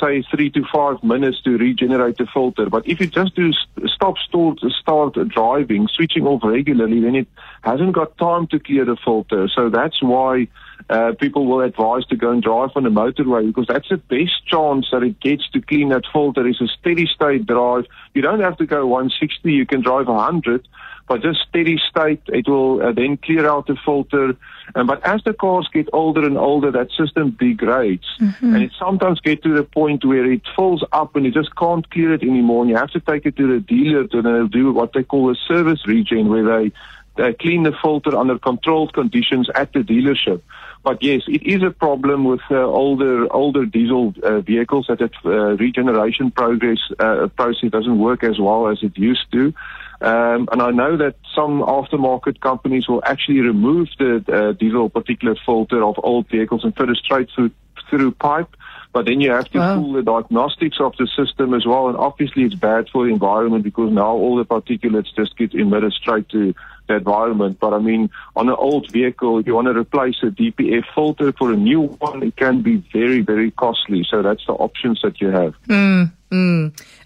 say 0.00 0.22
three 0.30 0.50
to 0.50 0.64
five 0.72 1.02
minutes 1.02 1.42
to 1.42 1.56
regenerate 1.58 2.16
the 2.16 2.26
filter. 2.32 2.68
But 2.68 2.88
if 2.88 3.00
you 3.00 3.06
just 3.06 3.34
do 3.34 3.52
st- 3.52 3.90
stop, 3.90 4.16
start, 4.18 4.60
start 4.60 5.14
driving, 5.28 5.88
switching 5.88 6.26
off 6.26 6.42
regularly, 6.44 7.00
then 7.00 7.14
it 7.14 7.28
hasn't 7.62 7.92
got 7.92 8.16
time 8.18 8.46
to 8.48 8.58
clear 8.58 8.84
the 8.84 8.96
filter. 9.04 9.48
So 9.48 9.68
that's 9.68 10.02
why 10.02 10.48
uh, 10.90 11.12
people 11.18 11.46
will 11.46 11.60
advise 11.60 12.04
to 12.06 12.16
go 12.16 12.30
and 12.30 12.42
drive 12.42 12.70
on 12.74 12.84
the 12.84 12.90
motorway 12.90 13.46
because 13.46 13.66
that's 13.66 13.88
the 13.88 13.96
best 13.96 14.46
chance 14.46 14.86
that 14.92 15.02
it 15.02 15.20
gets 15.20 15.48
to 15.50 15.60
clean 15.60 15.90
that 15.90 16.04
filter 16.12 16.46
It's 16.46 16.60
a 16.60 16.68
steady 16.68 17.06
state 17.06 17.46
drive. 17.46 17.86
You 18.14 18.22
don't 18.22 18.40
have 18.40 18.56
to 18.58 18.66
go 18.66 18.86
160, 18.86 19.52
you 19.52 19.66
can 19.66 19.82
drive 19.82 20.08
100 20.08 20.66
but 21.08 21.22
just 21.22 21.40
steady 21.48 21.78
state, 21.90 22.22
it 22.28 22.48
will 22.48 22.82
uh, 22.82 22.92
then 22.92 23.16
clear 23.16 23.46
out 23.46 23.66
the 23.66 23.76
filter. 23.84 24.36
Um, 24.74 24.86
but 24.86 25.04
as 25.06 25.22
the 25.24 25.34
cars 25.34 25.68
get 25.72 25.88
older 25.92 26.24
and 26.24 26.38
older, 26.38 26.70
that 26.70 26.90
system 26.92 27.36
degrades, 27.38 28.06
and 28.54 28.62
it 28.62 28.72
sometimes 28.78 29.20
get 29.20 29.42
to 29.42 29.54
the 29.54 29.64
point 29.64 30.04
where 30.04 30.30
it 30.30 30.42
fills 30.56 30.84
up 30.92 31.14
and 31.16 31.24
you 31.26 31.32
just 31.32 31.54
can't 31.56 31.88
clear 31.90 32.14
it 32.14 32.22
anymore, 32.22 32.62
and 32.62 32.70
you 32.70 32.76
have 32.76 32.90
to 32.92 33.00
take 33.00 33.26
it 33.26 33.36
to 33.36 33.46
the 33.46 33.60
dealer 33.60 34.06
to 34.06 34.18
uh, 34.20 34.46
do 34.46 34.72
what 34.72 34.92
they 34.92 35.02
call 35.02 35.30
a 35.30 35.34
service 35.34 35.86
regen, 35.86 36.28
where 36.28 36.44
they 36.44 36.72
they 37.16 37.34
clean 37.34 37.64
the 37.64 37.74
filter 37.82 38.16
under 38.16 38.38
controlled 38.38 38.94
conditions 38.94 39.50
at 39.54 39.70
the 39.74 39.80
dealership. 39.80 40.40
But 40.84 41.02
yes, 41.02 41.22
it 41.28 41.42
is 41.44 41.62
a 41.62 41.70
problem 41.70 42.24
with 42.24 42.40
uh, 42.50 42.56
older 42.56 43.32
older 43.32 43.64
diesel 43.66 44.14
uh, 44.22 44.40
vehicles 44.40 44.86
that 44.88 44.98
that 44.98 45.12
uh, 45.24 45.56
regeneration 45.56 46.32
progress 46.32 46.78
uh, 46.98 47.28
process 47.36 47.70
doesn't 47.70 47.98
work 47.98 48.24
as 48.24 48.38
well 48.40 48.68
as 48.68 48.78
it 48.82 48.98
used 48.98 49.30
to. 49.32 49.54
Um, 50.00 50.48
and 50.50 50.60
I 50.60 50.70
know 50.72 50.96
that 50.96 51.14
some 51.36 51.60
aftermarket 51.62 52.40
companies 52.40 52.88
will 52.88 53.02
actually 53.06 53.40
remove 53.40 53.88
the 53.98 54.24
uh, 54.26 54.52
diesel 54.52 54.90
particulate 54.90 55.38
filter 55.46 55.84
of 55.84 55.94
old 56.02 56.28
vehicles 56.28 56.64
and 56.64 56.74
fit 56.76 56.88
it 56.88 56.96
straight 56.96 57.28
through 57.32 57.52
through 57.88 58.10
pipe. 58.12 58.48
But 58.92 59.06
then 59.06 59.20
you 59.20 59.30
have 59.30 59.48
to 59.50 59.58
Wow. 59.58 59.74
fool 59.76 59.92
the 59.92 60.02
diagnostics 60.02 60.78
of 60.80 60.94
the 60.98 61.06
system 61.16 61.54
as 61.54 61.64
well. 61.64 61.88
And 61.88 61.96
obviously 61.96 62.42
it's 62.42 62.54
bad 62.54 62.88
for 62.90 63.06
the 63.06 63.12
environment 63.12 63.64
because 63.64 63.90
now 63.92 64.10
all 64.10 64.36
the 64.36 64.44
particulates 64.44 65.14
just 65.14 65.36
get 65.36 65.54
emitted 65.54 65.92
straight 65.92 66.28
to 66.30 66.54
the 66.88 66.96
environment. 66.96 67.58
But 67.60 67.74
I 67.74 67.78
mean, 67.78 68.10
on 68.36 68.48
an 68.48 68.56
old 68.58 68.90
vehicle, 68.90 69.38
if 69.38 69.46
you 69.46 69.54
want 69.54 69.66
to 69.66 69.78
replace 69.78 70.16
a 70.22 70.26
DPF 70.26 70.84
filter 70.94 71.32
for 71.32 71.52
a 71.52 71.56
new 71.56 71.82
one, 71.82 72.22
it 72.22 72.36
can 72.36 72.62
be 72.62 72.76
very, 72.92 73.20
very 73.20 73.50
costly. 73.50 74.04
So 74.08 74.22
that's 74.22 74.44
the 74.46 74.52
options 74.54 75.00
that 75.02 75.20
you 75.20 75.28
have. 75.28 75.54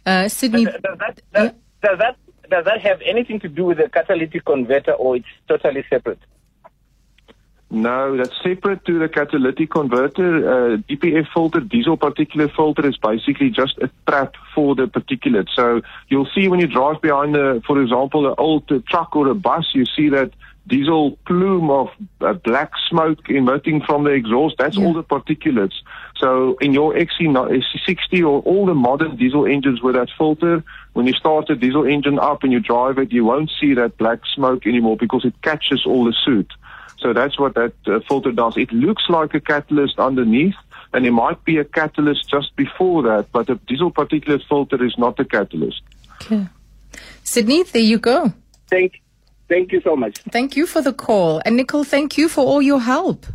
Uh, 0.05 0.29
Sydney? 0.29 0.65
Does 0.65 0.81
that, 0.83 1.21
does, 1.33 1.51
does 1.83 1.99
that 1.99 2.17
does 2.49 2.65
that 2.65 2.81
have 2.81 3.01
anything 3.05 3.41
to 3.41 3.49
do 3.49 3.65
with 3.65 3.79
the 3.79 3.89
catalytic 3.89 4.45
converter, 4.45 4.93
or 4.93 5.17
it's 5.17 5.27
totally 5.49 5.85
separate? 5.91 6.21
No, 7.69 8.17
that's 8.17 8.35
separate 8.45 8.85
to 8.85 8.99
the 9.01 9.09
catalytic 9.09 9.71
converter. 9.71 10.37
Uh, 10.37 10.77
DPF 10.89 11.27
filter, 11.35 11.59
diesel 11.59 11.99
particulate 11.99 12.55
filter, 12.55 12.87
is 12.87 12.97
basically 12.97 13.51
just 13.51 13.77
a 13.79 13.91
trap 14.09 14.35
for 14.55 14.77
the 14.77 14.87
particulate. 14.87 15.49
So 15.53 15.83
you'll 16.09 16.29
see 16.33 16.47
when 16.47 16.61
you 16.61 16.69
drive 16.69 17.03
behind, 17.03 17.35
a, 17.35 17.61
for 17.63 17.83
example, 17.83 18.29
an 18.29 18.35
old 18.39 18.69
truck 18.87 19.17
or 19.17 19.27
a 19.27 19.35
bus, 19.35 19.67
you 19.75 19.85
see 19.85 20.09
that 20.11 20.31
diesel 20.69 21.17
plume 21.27 21.71
of 21.71 21.89
uh, 22.21 22.35
black 22.35 22.71
smoke 22.89 23.29
emitting 23.29 23.81
from 23.83 24.05
the 24.05 24.11
exhaust. 24.11 24.57
That's 24.59 24.77
all 24.77 24.93
the 24.93 25.03
particulates. 25.03 25.75
So 26.19 26.57
in 26.61 26.73
your 26.73 26.95
XC60 26.95 28.21
or 28.21 28.43
all 28.43 28.67
the 28.67 28.75
modern 28.75 29.17
diesel 29.17 29.47
engines 29.47 29.83
with 29.83 29.97
that 29.97 30.09
filter, 30.17 30.63
when 30.93 31.07
you 31.07 31.13
start 31.15 31.49
the 31.49 31.57
diesel 31.57 31.85
engine 31.85 32.19
up 32.19 32.43
and 32.43 32.53
you 32.53 32.61
drive 32.61 32.99
it, 32.99 33.13
you 33.13 33.25
won't 33.25 33.51
see 33.61 33.75
that 33.75 33.97
black 33.99 34.21
smoke 34.35 34.67
anymore 34.67 34.97
because 34.97 35.25
it 35.25 35.35
catches 35.43 35.85
all 35.85 36.05
the 36.05 36.15
soot. 36.25 36.51
So 36.99 37.13
that's 37.13 37.39
what 37.39 37.55
that 37.55 37.75
uh, 37.87 38.01
filter 38.09 38.33
does. 38.33 38.57
It 38.57 38.73
looks 38.73 39.05
like 39.09 39.35
a 39.35 39.41
catalyst 39.41 39.99
underneath, 39.99 40.55
and 40.93 41.07
it 41.07 41.11
might 41.11 41.45
be 41.45 41.59
a 41.59 41.65
catalyst 41.65 42.29
just 42.29 42.55
before 42.57 43.03
that, 43.03 43.31
but 43.33 43.47
the 43.47 43.57
diesel 43.67 43.93
particulate 43.93 44.47
filter 44.49 44.83
is 44.85 44.97
not 44.97 45.21
a 45.21 45.25
catalyst. 45.25 45.83
Okay. 46.23 46.47
Sydney, 47.23 47.63
there 47.65 47.83
you 47.83 47.99
go. 47.99 48.33
Thank, 48.69 49.03
thank 49.49 49.73
you 49.73 49.81
so 49.83 49.95
much. 49.97 50.19
Thank 50.31 50.57
you 50.57 50.67
for 50.67 50.81
the 50.81 50.93
call. 50.93 51.43
And 51.45 51.57
Nicol, 51.57 51.85
thank 51.85 52.17
you 52.17 52.29
for 52.29 52.45
all 52.45 52.63
your 52.63 52.81
help. 52.81 53.27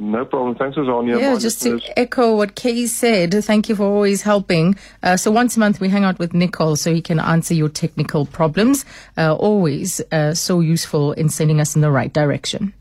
No 0.00 0.24
problem. 0.24 0.54
Thanks, 0.54 0.78
Azania. 0.78 1.20
Yeah, 1.20 1.38
just 1.38 1.60
to 1.62 1.78
echo 1.94 2.34
what 2.34 2.54
Kay 2.54 2.86
said, 2.86 3.32
thank 3.44 3.68
you 3.68 3.76
for 3.76 3.84
always 3.84 4.22
helping. 4.22 4.76
Uh, 5.02 5.18
so 5.18 5.30
once 5.30 5.58
a 5.58 5.60
month 5.60 5.78
we 5.78 5.90
hang 5.90 6.04
out 6.04 6.18
with 6.18 6.32
Nicol 6.32 6.76
so 6.76 6.94
he 6.94 7.02
can 7.02 7.20
answer 7.20 7.52
your 7.52 7.68
technical 7.68 8.24
problems. 8.24 8.86
Uh, 9.18 9.34
always 9.34 10.00
uh, 10.10 10.32
so 10.32 10.60
useful 10.60 11.12
in 11.12 11.28
sending 11.28 11.60
us 11.60 11.74
in 11.74 11.82
the 11.82 11.90
right 11.90 12.12
direction. 12.14 12.72